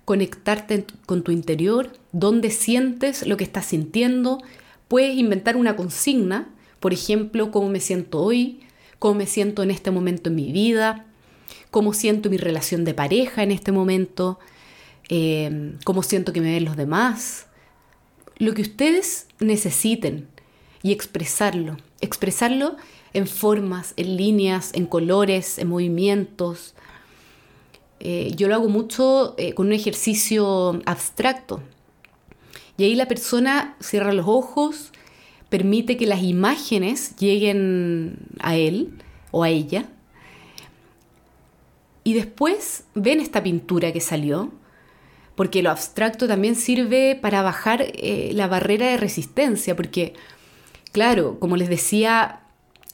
conectarte 0.09 0.87
con 1.05 1.21
tu 1.21 1.31
interior, 1.31 1.93
donde 2.13 2.49
sientes 2.49 3.27
lo 3.27 3.37
que 3.37 3.43
estás 3.43 3.67
sintiendo. 3.67 4.41
Puedes 4.87 5.15
inventar 5.15 5.55
una 5.55 5.75
consigna, 5.75 6.49
por 6.79 6.93
ejemplo, 6.93 7.51
cómo 7.51 7.69
me 7.69 7.79
siento 7.79 8.19
hoy, 8.19 8.61
cómo 8.97 9.13
me 9.13 9.27
siento 9.27 9.61
en 9.61 9.69
este 9.69 9.91
momento 9.91 10.31
en 10.31 10.35
mi 10.35 10.51
vida, 10.51 11.05
cómo 11.69 11.93
siento 11.93 12.31
mi 12.31 12.37
relación 12.37 12.85
de 12.85 12.95
pareja 12.95 13.43
en 13.43 13.51
este 13.51 13.71
momento, 13.71 14.39
eh, 15.09 15.75
cómo 15.83 16.01
siento 16.01 16.33
que 16.33 16.41
me 16.41 16.53
ven 16.53 16.65
los 16.65 16.75
demás, 16.75 17.45
lo 18.39 18.55
que 18.55 18.63
ustedes 18.63 19.27
necesiten 19.39 20.27
y 20.81 20.91
expresarlo, 20.91 21.77
expresarlo 22.01 22.77
en 23.13 23.27
formas, 23.27 23.93
en 23.95 24.17
líneas, 24.17 24.71
en 24.73 24.87
colores, 24.87 25.59
en 25.59 25.67
movimientos. 25.67 26.73
Eh, 27.99 28.33
yo 28.35 28.47
lo 28.47 28.55
hago 28.55 28.69
mucho 28.69 29.35
eh, 29.37 29.53
con 29.53 29.67
un 29.67 29.73
ejercicio 29.73 30.81
abstracto. 30.85 31.61
Y 32.77 32.83
ahí 32.83 32.95
la 32.95 33.07
persona 33.07 33.75
cierra 33.79 34.13
los 34.13 34.27
ojos, 34.27 34.91
permite 35.49 35.97
que 35.97 36.05
las 36.05 36.23
imágenes 36.23 37.15
lleguen 37.17 38.17
a 38.39 38.55
él 38.55 38.93
o 39.31 39.43
a 39.43 39.49
ella 39.49 39.89
y 42.09 42.13
después 42.15 42.85
ven 42.95 43.19
esta 43.19 43.43
pintura 43.43 43.91
que 43.91 44.01
salió, 44.01 44.51
porque 45.35 45.61
lo 45.61 45.69
abstracto 45.69 46.27
también 46.27 46.55
sirve 46.55 47.15
para 47.15 47.43
bajar 47.43 47.83
eh, 47.83 48.31
la 48.33 48.47
barrera 48.47 48.87
de 48.87 48.97
resistencia, 48.97 49.75
porque, 49.75 50.13
claro, 50.91 51.39
como 51.39 51.55
les 51.55 51.69
decía, 51.69 52.41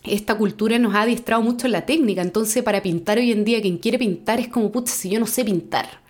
esta 0.08 0.38
cultura 0.38 0.80
nos 0.80 0.96
ha 0.96 1.02
adiestrado 1.02 1.42
mucho 1.42 1.68
en 1.68 1.74
la 1.74 1.86
técnica, 1.86 2.22
entonces 2.22 2.64
para 2.64 2.82
pintar 2.82 3.18
hoy 3.18 3.32
en 3.32 3.46
día 3.46 3.62
quien 3.62 3.78
quiere 3.78 3.98
pintar 3.98 4.40
es 4.40 4.48
como, 4.48 4.72
puta, 4.72 4.92
si 4.92 5.10
yo 5.10 5.20
no 5.20 5.28
sé 5.28 5.44
pintar. 5.44 6.02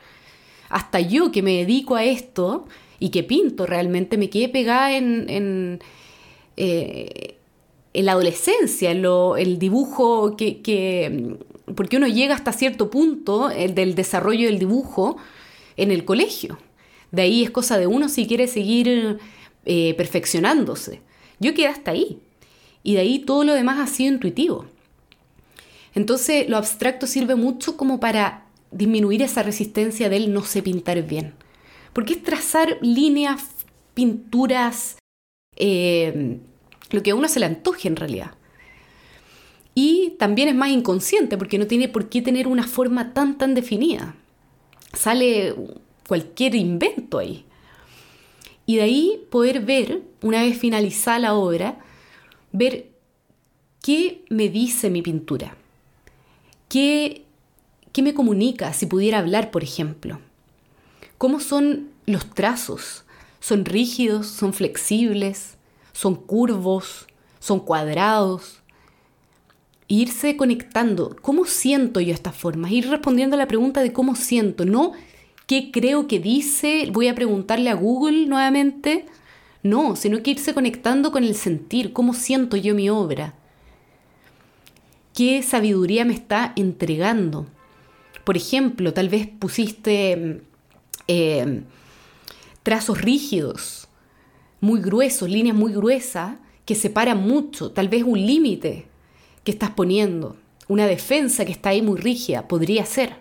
Hasta 0.70 1.00
yo 1.00 1.32
que 1.32 1.42
me 1.42 1.58
dedico 1.58 1.96
a 1.96 2.04
esto 2.04 2.66
y 3.00 3.10
que 3.10 3.24
pinto 3.24 3.66
realmente, 3.66 4.18
me 4.18 4.30
quedé 4.30 4.50
pegada 4.50 4.96
en, 4.96 5.80
eh, 6.58 7.36
la 7.94 8.12
adolescencia, 8.12 8.92
en 8.92 9.06
el 9.06 9.60
dibujo 9.60 10.36
que, 10.36 10.62
que 10.62 11.38
porque 11.74 11.98
uno 11.98 12.08
llega 12.08 12.36
hasta 12.36 12.52
cierto 12.52 12.90
punto 12.90 13.50
el 13.50 13.74
del 13.74 13.96
desarrollo 13.96 14.48
del 14.48 14.60
dibujo 14.60 15.18
en 15.78 15.92
el 15.92 16.06
colegio. 16.06 16.60
De 17.12 17.24
ahí 17.24 17.44
es 17.44 17.50
cosa 17.50 17.78
de 17.78 17.88
uno 17.88 18.10
si 18.10 18.28
quiere 18.28 18.48
seguir 18.48 19.18
eh, 19.66 19.94
perfeccionándose. 19.96 21.02
Yo 21.40 21.54
quedé 21.54 21.68
hasta 21.68 21.92
ahí. 21.92 22.20
Y 22.86 22.94
de 22.94 23.00
ahí 23.02 23.20
todo 23.20 23.44
lo 23.44 23.56
demás 23.56 23.80
ha 23.80 23.92
sido 23.92 24.14
intuitivo. 24.14 24.68
Entonces 25.96 26.48
lo 26.48 26.56
abstracto 26.56 27.08
sirve 27.08 27.36
mucho 27.36 27.76
como 27.78 28.00
para 28.00 28.46
disminuir 28.70 29.24
esa 29.24 29.42
resistencia 29.42 30.08
del 30.08 30.32
no 30.32 30.44
sé 30.44 30.62
pintar 30.62 31.02
bien. 31.02 31.34
Porque 31.94 32.14
es 32.14 32.22
trazar 32.22 32.78
líneas, 32.82 33.44
pinturas, 33.96 35.00
eh, 35.56 36.38
lo 36.92 37.02
que 37.02 37.10
a 37.10 37.16
uno 37.16 37.28
se 37.28 37.40
le 37.40 37.48
antoje 37.48 37.88
en 37.88 37.96
realidad. 37.96 38.36
Y 39.74 40.12
también 40.20 40.48
es 40.48 40.56
más 40.56 40.70
inconsciente 40.70 41.40
porque 41.40 41.58
no 41.58 41.66
tiene 41.66 41.90
por 41.90 42.08
qué 42.08 42.22
tener 42.22 42.48
una 42.48 42.68
forma 42.68 43.14
tan 43.14 43.40
tan 43.40 43.56
definida. 43.56 44.16
Sale 44.94 45.56
cualquier 46.08 46.54
invento 46.54 47.18
ahí. 47.18 47.46
Y 48.68 48.76
de 48.76 48.84
ahí 48.84 49.22
poder 49.32 49.62
ver, 49.62 50.04
una 50.22 50.44
vez 50.44 50.56
finalizada 50.56 51.18
la 51.18 51.34
obra, 51.34 51.80
ver 52.58 52.92
qué 53.82 54.24
me 54.30 54.50
dice 54.50 54.90
mi 54.90 55.02
pintura. 55.02 55.56
¿Qué, 56.70 57.26
qué 57.92 58.02
me 58.02 58.14
comunica 58.14 58.74
si 58.74 58.86
pudiera 58.86 59.20
hablar, 59.20 59.52
por 59.52 59.64
ejemplo? 59.64 60.20
¿Cómo 61.18 61.40
son 61.40 61.90
los 62.06 62.34
trazos? 62.34 63.04
¿Son 63.40 63.66
rígidos? 63.66 64.28
¿Son 64.28 64.54
flexibles? 64.54 65.58
¿Son 65.94 66.16
curvos? 66.16 67.08
¿Son 67.40 67.60
cuadrados? 67.60 68.62
irse 69.88 70.36
conectando. 70.36 71.16
¿Cómo 71.22 71.46
siento 71.46 72.00
yo 72.00 72.14
estas 72.14 72.36
formas? 72.36 72.72
Ir 72.72 72.90
respondiendo 72.90 73.36
a 73.36 73.40
la 73.40 73.48
pregunta 73.48 73.82
de 73.82 73.94
cómo 73.94 74.16
siento, 74.16 74.66
no 74.66 74.94
qué 75.48 75.70
creo 75.72 76.08
que 76.08 76.20
dice, 76.20 76.90
voy 76.92 77.08
a 77.08 77.16
preguntarle 77.16 77.70
a 77.70 77.76
Google 77.76 78.26
nuevamente. 78.26 79.06
No, 79.66 79.96
sino 79.96 80.22
que 80.22 80.30
irse 80.30 80.54
conectando 80.54 81.12
con 81.12 81.24
el 81.24 81.34
sentir, 81.34 81.92
cómo 81.92 82.14
siento 82.14 82.56
yo 82.56 82.76
mi 82.76 82.88
obra. 82.88 83.34
¿Qué 85.16 85.42
sabiduría 85.42 86.06
me 86.06 86.14
está 86.14 86.54
entregando? 86.56 87.48
Por 88.26 88.38
ejemplo, 88.38 88.94
tal 88.94 89.10
vez 89.10 89.26
pusiste 89.26 90.44
eh, 91.08 91.64
trazos 92.62 93.02
rígidos, 93.02 93.88
muy 94.62 94.82
gruesos, 94.82 95.32
líneas 95.32 95.56
muy 95.56 95.74
gruesas, 95.74 96.36
que 96.64 96.76
separan 96.76 97.28
mucho, 97.28 97.72
tal 97.72 97.90
vez 97.90 98.04
un 98.04 98.24
límite 98.24 98.86
que 99.44 99.50
estás 99.50 99.72
poniendo, 99.72 100.38
una 100.68 100.86
defensa 100.86 101.44
que 101.44 101.54
está 101.54 101.70
ahí 101.70 101.82
muy 101.82 102.00
rígida, 102.00 102.48
podría 102.48 102.86
ser. 102.86 103.16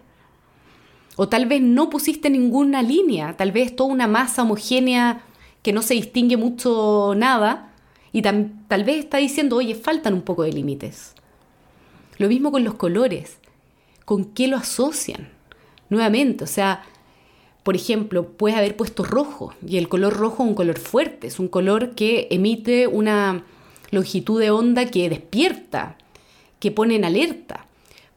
O 1.17 1.27
tal 1.27 1.47
vez 1.47 1.63
no 1.63 1.89
pusiste 1.89 2.29
ninguna 2.29 2.83
línea, 2.83 3.35
tal 3.35 3.51
vez 3.51 3.75
toda 3.75 3.91
una 3.91 4.07
masa 4.07 4.43
homogénea 4.43 5.25
que 5.65 5.73
no 5.73 5.83
se 5.83 5.95
distingue 5.95 6.37
mucho 6.37 7.15
nada, 7.17 7.73
y 8.13 8.23
tal 8.23 8.85
vez 8.85 8.99
está 8.99 9.17
diciendo, 9.17 9.57
oye, 9.57 9.75
faltan 9.75 10.15
un 10.15 10.23
poco 10.23 10.45
de 10.45 10.53
límites. 10.53 11.15
Lo 12.19 12.29
mismo 12.29 12.53
con 12.53 12.63
los 12.63 12.75
colores, 12.75 13.39
¿con 14.05 14.27
qué 14.27 14.47
lo 14.47 14.59
asocian? 14.59 15.31
Nuevamente, 15.89 16.45
o 16.45 16.47
sea, 16.47 16.85
por 17.63 17.75
ejemplo, 17.77 18.29
puedes 18.29 18.59
haber 18.59 18.77
puesto 18.77 19.05
rojo, 19.05 19.55
y 19.67 19.79
el 19.79 19.89
color 19.89 20.13
rojo 20.13 20.45
es 20.45 20.51
un 20.51 20.55
color 20.55 20.79
fuerte, 20.79 21.27
es 21.27 21.41
un 21.41 21.49
color 21.49 21.95
que 21.95 22.29
emite 22.31 22.87
una 22.87 23.43
longitud 23.91 24.39
de 24.39 24.51
onda 24.51 24.85
que 24.85 25.09
despierta, 25.09 25.97
que 26.61 26.71
pone 26.71 26.95
en 26.97 27.07
alerta, 27.07 27.67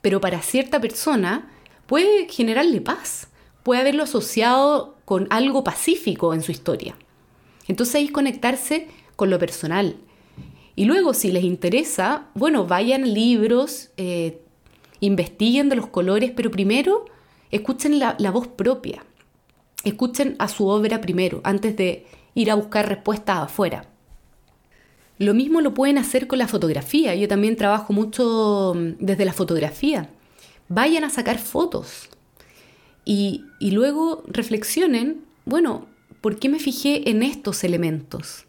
pero 0.01 0.19
para 0.19 0.41
cierta 0.41 0.81
persona 0.81 1.49
puede 1.85 2.27
generarle 2.27 2.81
paz, 2.81 3.29
puede 3.63 3.79
haberlo 3.79 4.03
asociado 4.03 4.97
con 5.05 5.27
algo 5.29 5.63
pacífico 5.63 6.33
en 6.33 6.43
su 6.43 6.51
historia. 6.51 6.95
Entonces 7.67 7.95
ahí 7.95 8.09
conectarse 8.09 8.87
con 9.15 9.29
lo 9.29 9.39
personal. 9.39 9.97
Y 10.75 10.85
luego, 10.85 11.13
si 11.13 11.31
les 11.31 11.43
interesa, 11.43 12.27
bueno, 12.35 12.67
vayan 12.67 13.13
libros, 13.13 13.89
eh, 13.97 14.41
investiguen 14.99 15.69
de 15.69 15.75
los 15.75 15.87
colores, 15.87 16.31
pero 16.35 16.51
primero 16.51 17.05
escuchen 17.51 17.99
la, 17.99 18.31
voz 18.31 18.47
propia. 18.47 19.03
Escuchen 19.83 20.35
a 20.39 20.47
su 20.47 20.67
obra 20.67 21.01
primero, 21.01 21.41
antes 21.43 21.75
de 21.75 22.05
ir 22.35 22.51
a 22.51 22.55
buscar 22.55 22.87
respuestas 22.87 23.37
afuera. 23.37 23.87
Lo 25.17 25.33
mismo 25.33 25.61
lo 25.61 25.73
pueden 25.73 25.97
hacer 25.97 26.27
con 26.27 26.37
la 26.37 26.47
fotografía. 26.47 27.15
Yo 27.15 27.27
también 27.27 27.55
trabajo 27.55 27.91
mucho 27.91 28.73
mm, 28.75 29.03
desde 29.03 29.25
la 29.25 29.33
fotografía 29.33 30.09
vayan 30.69 31.03
a 31.03 31.09
sacar 31.09 31.39
fotos 31.39 32.09
y, 33.05 33.45
luego 33.61 34.23
reflexionen, 34.27 35.23
bueno, 35.45 35.87
¿por 36.21 36.39
qué 36.39 36.49
me 36.49 36.59
fijé 36.59 37.09
en 37.09 37.23
estos 37.23 37.63
elementos? 37.63 38.45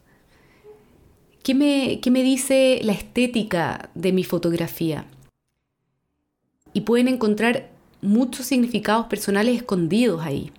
¿Qué 1.42 1.54
me, 1.54 2.00
¿Qué 2.00 2.10
me 2.10 2.22
dice 2.22 2.80
la 2.82 2.92
estética 2.92 3.90
de 3.94 4.12
mi 4.12 4.24
fotografía? 4.24 5.06
Y 6.72 6.82
pueden 6.82 7.08
encontrar 7.08 7.70
muchos 8.00 8.46
significados 8.46 9.06
personales 9.06 9.56
escondidos 9.56 10.22
ahí, 10.22 10.52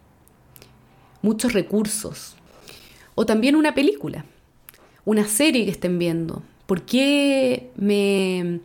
muchos 1.21 1.53
recursos. 1.53 2.35
O 3.15 3.25
también 3.25 3.55
una 3.55 3.75
película, 3.75 4.25
una 5.05 5.27
serie 5.27 5.65
que 5.65 5.71
estén 5.71 5.99
viendo. 5.99 6.41
¿Por 6.65 6.83
qué 6.83 7.71
me, 7.75 8.61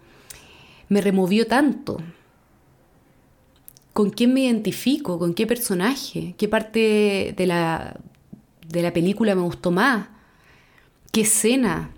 me 0.89 1.01
removió 1.01 1.47
tanto? 1.47 1.99
con 3.95 4.11
quién 4.11 4.35
me 4.35 4.41
identifico, 4.41 5.21
con 5.21 5.35
qué 5.35 5.47
personaje, 5.47 6.35
qué 6.37 6.49
parte 6.49 7.33
de 7.37 7.47
la, 7.47 7.97
de 8.69 8.83
la 8.83 8.93
película 8.93 9.35
me 9.35 9.43
gustó 9.43 9.71
más, 9.71 10.09
qué 11.13 11.23
escena 11.23 11.91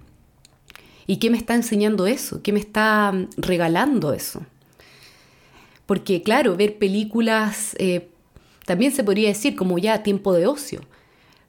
y 1.06 1.16
qué 1.16 1.30
me 1.30 1.38
está 1.38 1.54
enseñando 1.54 2.06
eso, 2.06 2.42
qué 2.42 2.52
me 2.52 2.60
está 2.60 3.12
regalando 3.36 4.12
eso. 4.12 4.44
Porque 5.86 6.22
claro, 6.22 6.56
ver 6.56 6.78
películas 6.78 7.76
eh, 7.78 8.08
también 8.64 8.92
se 8.92 9.04
podría 9.04 9.28
decir 9.28 9.54
como 9.54 9.78
ya 9.78 10.02
tiempo 10.02 10.32
de 10.34 10.46
ocio, 10.46 10.80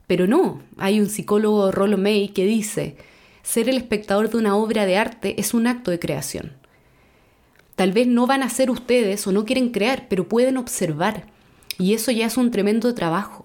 pero 0.06 0.27
no, 0.27 0.62
hay 0.77 0.99
un 0.99 1.10
psicólogo 1.10 1.71
Rollo 1.71 1.97
May 1.97 2.30
que 2.30 2.45
dice, 2.45 2.95
ser 3.43 3.67
el 3.67 3.77
espectador 3.77 4.30
de 4.30 4.38
una 4.38 4.56
obra 4.56 4.86
de 4.86 4.97
arte 4.97 5.39
es 5.39 5.53
un 5.53 5.67
acto 5.67 5.91
de 5.91 5.99
creación. 5.99 6.53
Tal 7.75 7.91
vez 7.91 8.08
no 8.08 8.25
van 8.25 8.41
a 8.41 8.49
ser 8.49 8.71
ustedes 8.71 9.27
o 9.27 9.32
no 9.32 9.45
quieren 9.45 9.69
crear, 9.69 10.08
pero 10.10 10.27
pueden 10.27 10.58
observar. 10.58 11.27
Y 11.77 11.93
eso 11.93 12.12
ya 12.12 12.25
es 12.25 12.38
un 12.38 12.49
tremendo 12.49 12.93
trabajo. 12.95 13.43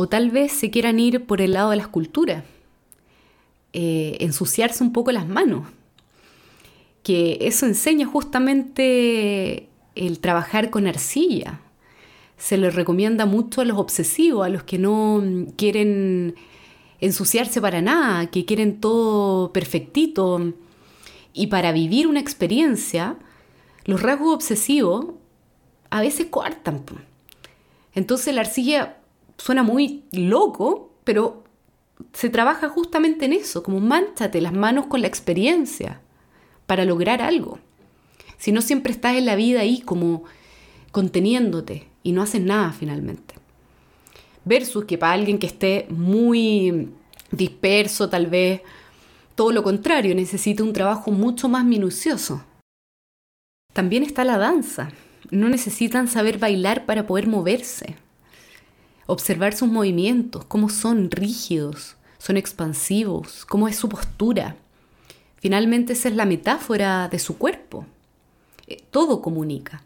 O 0.00 0.08
tal 0.08 0.30
vez 0.30 0.52
se 0.52 0.70
quieran 0.70 1.00
ir 1.00 1.26
por 1.26 1.40
el 1.40 1.54
lado 1.54 1.70
de 1.70 1.76
la 1.76 1.82
escultura, 1.82 2.44
eh, 3.72 4.16
ensuciarse 4.20 4.84
un 4.84 4.92
poco 4.92 5.10
las 5.10 5.26
manos. 5.26 5.66
Que 7.02 7.38
eso 7.40 7.66
enseña 7.66 8.06
justamente 8.06 9.68
el 9.96 10.20
trabajar 10.20 10.70
con 10.70 10.86
arcilla. 10.86 11.58
Se 12.36 12.56
les 12.58 12.76
recomienda 12.76 13.26
mucho 13.26 13.60
a 13.60 13.64
los 13.64 13.76
obsesivos, 13.76 14.46
a 14.46 14.48
los 14.48 14.62
que 14.62 14.78
no 14.78 15.20
quieren 15.56 16.36
ensuciarse 17.00 17.60
para 17.60 17.82
nada, 17.82 18.30
que 18.30 18.44
quieren 18.44 18.78
todo 18.78 19.52
perfectito. 19.52 20.54
Y 21.32 21.48
para 21.48 21.72
vivir 21.72 22.06
una 22.06 22.20
experiencia, 22.20 23.16
los 23.84 24.00
rasgos 24.00 24.32
obsesivos 24.32 25.06
a 25.90 26.00
veces 26.00 26.28
coartan. 26.30 26.84
Entonces 27.96 28.32
la 28.32 28.42
arcilla 28.42 28.98
suena 29.38 29.62
muy 29.62 30.04
loco, 30.12 30.92
pero 31.04 31.44
se 32.12 32.28
trabaja 32.28 32.68
justamente 32.68 33.24
en 33.24 33.32
eso, 33.32 33.62
como 33.62 33.80
manchate 33.80 34.40
las 34.40 34.52
manos 34.52 34.86
con 34.86 35.00
la 35.00 35.06
experiencia 35.06 36.00
para 36.66 36.84
lograr 36.84 37.22
algo. 37.22 37.58
Si 38.36 38.52
no 38.52 38.60
siempre 38.60 38.92
estás 38.92 39.16
en 39.16 39.26
la 39.26 39.36
vida 39.36 39.60
ahí 39.60 39.80
como 39.80 40.24
conteniéndote 40.92 41.88
y 42.02 42.12
no 42.12 42.22
haces 42.22 42.42
nada 42.42 42.72
finalmente. 42.72 43.34
Versus 44.44 44.84
que 44.84 44.98
para 44.98 45.12
alguien 45.12 45.38
que 45.38 45.46
esté 45.46 45.86
muy 45.90 46.90
disperso 47.30 48.08
tal 48.08 48.26
vez, 48.26 48.62
todo 49.34 49.52
lo 49.52 49.62
contrario, 49.62 50.14
necesita 50.14 50.62
un 50.62 50.72
trabajo 50.72 51.10
mucho 51.10 51.48
más 51.48 51.64
minucioso. 51.64 52.44
También 53.72 54.02
está 54.02 54.24
la 54.24 54.38
danza. 54.38 54.90
No 55.30 55.48
necesitan 55.48 56.08
saber 56.08 56.38
bailar 56.38 56.86
para 56.86 57.06
poder 57.06 57.26
moverse. 57.26 57.96
Observar 59.08 59.54
sus 59.54 59.68
movimientos, 59.68 60.44
cómo 60.44 60.68
son 60.68 61.10
rígidos, 61.10 61.96
son 62.18 62.36
expansivos, 62.36 63.44
cómo 63.44 63.66
es 63.66 63.74
su 63.74 63.88
postura. 63.88 64.54
Finalmente 65.36 65.94
esa 65.94 66.08
es 66.08 66.14
la 66.14 66.26
metáfora 66.26 67.08
de 67.08 67.18
su 67.18 67.38
cuerpo. 67.38 67.86
Eh, 68.68 68.80
todo 68.92 69.20
comunica. 69.20 69.82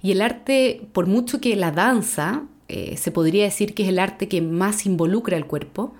Y 0.00 0.12
el 0.12 0.22
arte, 0.22 0.88
por 0.94 1.06
mucho 1.06 1.40
que 1.40 1.54
la 1.56 1.72
danza, 1.72 2.44
eh, 2.68 2.96
se 2.96 3.10
podría 3.10 3.44
decir 3.44 3.74
que 3.74 3.82
es 3.82 3.90
el 3.90 3.98
arte 3.98 4.28
que 4.28 4.40
más 4.40 4.86
involucra 4.86 5.36
al 5.36 5.46
cuerpo, 5.46 5.92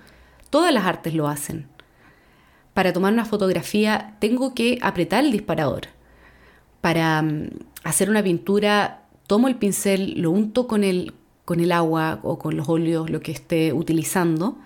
todas 0.48 0.72
las 0.72 0.86
artes 0.86 1.14
lo 1.14 1.28
hacen. 1.28 1.66
Para 2.72 2.94
tomar 2.94 3.12
una 3.12 3.26
fotografía 3.26 4.16
tengo 4.20 4.54
que 4.54 4.78
apretar 4.80 5.24
el 5.24 5.32
disparador 5.32 5.88
para 6.82 7.22
mm, 7.22 7.48
hacer 7.84 8.10
una 8.10 8.22
pintura, 8.22 9.04
tomo 9.26 9.48
el 9.48 9.56
pincel, 9.56 10.20
lo 10.20 10.30
unto 10.30 10.66
con 10.66 10.84
el, 10.84 11.14
con 11.44 11.60
el 11.60 11.72
agua 11.72 12.20
o 12.22 12.38
con 12.38 12.56
los 12.56 12.68
óleos, 12.68 13.10
lo 13.10 13.20
que 13.20 13.32
esté 13.32 13.72
utilizando, 13.72 14.58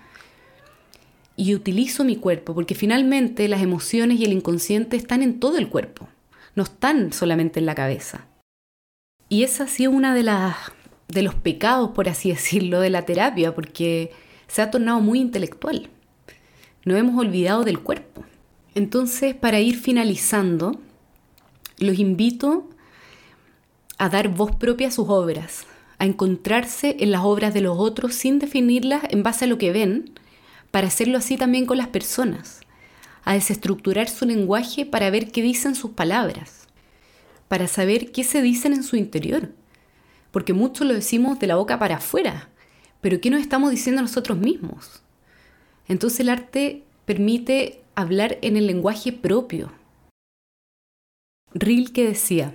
y 1.37 1.55
utilizo 1.55 2.05
mi 2.05 2.17
cuerpo, 2.17 2.55
porque 2.55 2.75
finalmente 2.75 3.49
las 3.49 3.63
emociones 3.63 4.19
y 4.19 4.25
el 4.25 4.33
inconsciente 4.33 4.97
están 4.97 5.23
en 5.23 5.39
todo 5.39 5.59
el 5.59 5.69
cuerpo, 5.69 6.09
no 6.55 6.63
están 6.63 7.13
solamente 7.13 7.61
en 7.61 7.67
la 7.67 7.75
cabeza. 7.75 8.27
Y 9.29 9.43
esa 9.43 9.65
ha 9.65 9.69
sido 9.69 9.91
una 9.91 10.15
de 10.15 10.23
las 10.23 10.57
de 11.09 11.23
los 11.23 11.35
pecados, 11.35 11.91
por 11.91 12.09
así 12.09 12.31
decirlo, 12.33 12.81
de 12.81 12.91
la 12.91 13.05
terapia, 13.05 13.55
porque 13.55 14.13
se 14.47 14.63
ha 14.63 14.71
tornado 14.71 15.01
muy 15.01 15.21
intelectual. 15.21 15.89
No 16.85 16.97
hemos 16.97 17.19
olvidado 17.19 17.65
del 17.65 17.81
cuerpo. 17.81 18.25
Entonces, 18.75 19.35
para 19.35 19.61
ir 19.61 19.77
finalizando, 19.77 20.79
los 21.79 21.99
invito 21.99 22.69
a 23.99 24.09
dar 24.09 24.29
voz 24.29 24.55
propia 24.55 24.89
a 24.89 24.91
sus 24.91 25.09
obras, 25.09 25.67
a 25.99 26.05
encontrarse 26.05 26.97
en 27.01 27.11
las 27.11 27.23
obras 27.23 27.55
de 27.55 27.61
los 27.61 27.79
otros 27.79 28.15
sin 28.15 28.39
definirlas 28.39 29.03
en 29.11 29.23
base 29.23 29.45
a 29.45 29.49
lo 29.49 29.59
que 29.59 29.73
ven, 29.73 30.11
para 30.71 30.89
hacerlo 30.89 31.19
así 31.19 31.37
también 31.37 31.67
con 31.67 31.79
las 31.79 31.89
personas, 31.89 32.61
a 33.25 33.35
desestructurar 33.35 34.09
su 34.09 34.27
lenguaje 34.27 34.87
para 34.87 35.11
ver 35.11 35.31
qué 35.31 35.43
dicen 35.43 35.75
sus 35.75 35.93
palabras, 35.93 36.67
para 37.49 37.69
saber 37.69 38.13
qué 38.13 38.25
se 38.25 38.43
dicen 38.43 38.73
en 38.73 38.83
su 38.83 38.97
interior, 38.97 39.53
porque 40.31 40.53
mucho 40.53 40.85
lo 40.85 40.93
decimos 40.93 41.39
de 41.39 41.47
la 41.47 41.57
boca 41.57 41.79
para 41.79 41.97
afuera, 41.97 42.49
pero 43.01 43.21
¿qué 43.21 43.31
nos 43.31 43.41
estamos 43.41 43.71
diciendo 43.71 44.03
nosotros 44.03 44.39
mismos? 44.39 45.03
Entonces 45.89 46.21
el 46.21 46.29
arte 46.29 46.83
permite 47.05 47.81
hablar 47.95 48.39
en 48.43 48.57
el 48.57 48.67
lenguaje 48.67 49.13
propio, 49.13 49.71
Rilke 51.59 52.05
decía, 52.07 52.55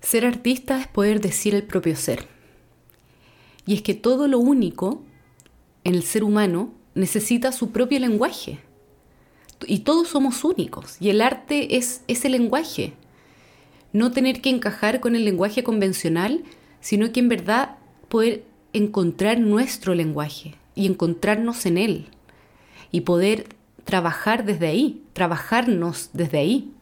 ser 0.00 0.24
artista 0.24 0.80
es 0.80 0.86
poder 0.86 1.20
decir 1.20 1.54
el 1.54 1.64
propio 1.64 1.96
ser. 1.96 2.26
Y 3.66 3.74
es 3.74 3.82
que 3.82 3.94
todo 3.94 4.28
lo 4.28 4.38
único 4.38 5.02
en 5.84 5.94
el 5.94 6.02
ser 6.02 6.24
humano 6.24 6.72
necesita 6.94 7.52
su 7.52 7.70
propio 7.70 7.98
lenguaje. 7.98 8.60
Y 9.66 9.80
todos 9.80 10.08
somos 10.08 10.44
únicos. 10.44 10.96
Y 11.00 11.10
el 11.10 11.20
arte 11.20 11.76
es 11.76 12.02
ese 12.08 12.28
lenguaje. 12.28 12.94
No 13.92 14.12
tener 14.12 14.40
que 14.40 14.50
encajar 14.50 15.00
con 15.00 15.16
el 15.16 15.24
lenguaje 15.24 15.64
convencional, 15.64 16.44
sino 16.80 17.12
que 17.12 17.20
en 17.20 17.28
verdad 17.28 17.76
poder 18.08 18.44
encontrar 18.72 19.40
nuestro 19.40 19.94
lenguaje 19.94 20.54
y 20.74 20.86
encontrarnos 20.86 21.66
en 21.66 21.78
él. 21.78 22.06
Y 22.90 23.02
poder 23.02 23.48
trabajar 23.84 24.44
desde 24.44 24.68
ahí, 24.68 25.02
trabajarnos 25.12 26.10
desde 26.12 26.38
ahí. 26.38 26.72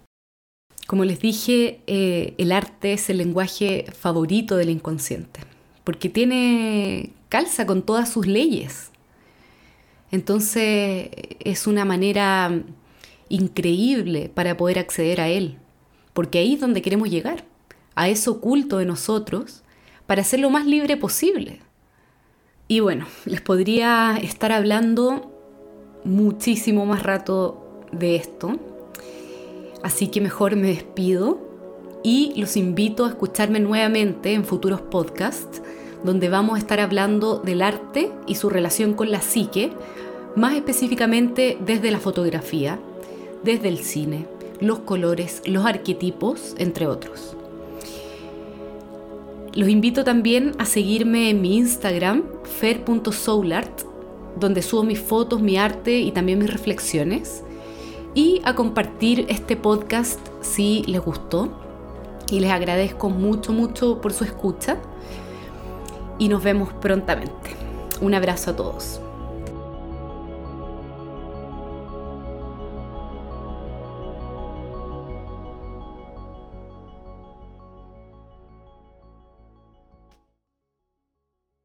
Como 0.87 1.05
les 1.05 1.19
dije, 1.19 1.81
eh, 1.87 2.35
el 2.39 2.53
arte 2.53 2.93
es 2.93 3.11
el 3.11 3.19
lenguaje 3.19 3.87
favorito 3.93 4.57
del 4.57 4.71
inconsciente, 4.71 5.41
porque 5.83 6.09
tiene 6.09 7.11
calza 7.29 7.67
con 7.67 7.83
todas 7.83 8.09
sus 8.09 8.27
leyes. 8.27 8.91
Entonces 10.13 11.11
es 11.41 11.67
una 11.67 11.85
manera 11.85 12.63
increíble 13.29 14.31
para 14.33 14.57
poder 14.57 14.79
acceder 14.79 15.21
a 15.21 15.29
él, 15.29 15.59
porque 16.13 16.39
ahí 16.39 16.55
es 16.55 16.61
donde 16.61 16.83
queremos 16.83 17.11
llegar, 17.11 17.45
a 17.97 18.09
eso 18.09 18.33
oculto 18.33 18.79
de 18.79 18.87
nosotros, 18.87 19.65
para 20.07 20.23
ser 20.23 20.39
lo 20.39 20.51
más 20.51 20.67
libre 20.67 20.97
posible. 20.97 21.59
Y 22.69 22.79
bueno, 22.79 23.07
les 23.25 23.41
podría 23.41 24.17
estar 24.23 24.53
hablando 24.53 25.33
muchísimo 26.05 26.87
más 26.87 27.03
rato 27.03 27.85
de 27.91 28.17
esto, 28.17 28.61
Así 29.83 30.09
que 30.09 30.21
mejor 30.21 30.57
me 30.57 30.69
despido 30.69 31.39
y 32.03 32.33
los 32.37 32.57
invito 32.57 33.05
a 33.05 33.09
escucharme 33.09 33.61
nuevamente 33.61 34.33
en 34.33 34.45
futuros 34.45 34.81
podcasts 34.81 35.61
donde 36.05 36.29
vamos 36.29 36.57
a 36.57 36.59
estar 36.59 36.81
hablando 36.81 37.39
del 37.39 37.63
arte 37.63 38.13
y 38.27 38.37
su 38.37 38.49
relación 38.49 38.95
con 38.95 39.11
la 39.11 39.21
psique, 39.21 39.73
más 40.37 40.55
específicamente 40.55 41.59
desde 41.65 41.91
la 41.91 41.99
fotografía, 41.99 42.79
desde 43.43 43.69
el 43.69 43.79
cine, 43.79 44.27
los 44.61 44.81
colores, 44.81 45.43
los 45.47 45.67
arquetipos, 45.67 46.55
entre 46.59 46.87
otros. 46.87 47.37
Los 49.55 49.69
invito 49.69 50.05
también 50.05 50.53
a 50.59 50.67
seguirme 50.67 51.31
en 51.31 51.41
mi 51.41 51.57
Instagram, 51.57 52.25
fer.soulart, 52.45 53.81
donde 54.39 54.61
subo 54.61 54.85
mis 54.85 55.01
fotos, 55.01 55.41
mi 55.41 55.57
arte 55.57 55.99
y 55.99 56.13
también 56.13 56.39
mis 56.39 56.51
reflexiones 56.51 57.43
y 58.17 58.41
a 58.45 58.55
compartir 58.55 59.27
este 59.29 59.57
podcast 59.57 60.19
si 60.41 60.83
les 60.85 61.03
gustó. 61.03 61.51
Y 62.31 62.41
les 62.41 62.51
agradezco 62.51 63.11
mucho, 63.11 63.53
mucho 63.53 64.01
por 64.01 64.13
su 64.15 64.25
escucha. 64.25 64.79
Y 66.19 66.29
nos 66.29 66.43
vemos 66.43 66.73
prontamente. 66.73 67.51
Un 68.01 68.15
abrazo 68.15 68.53
a 68.53 68.57
todos. 68.57 69.01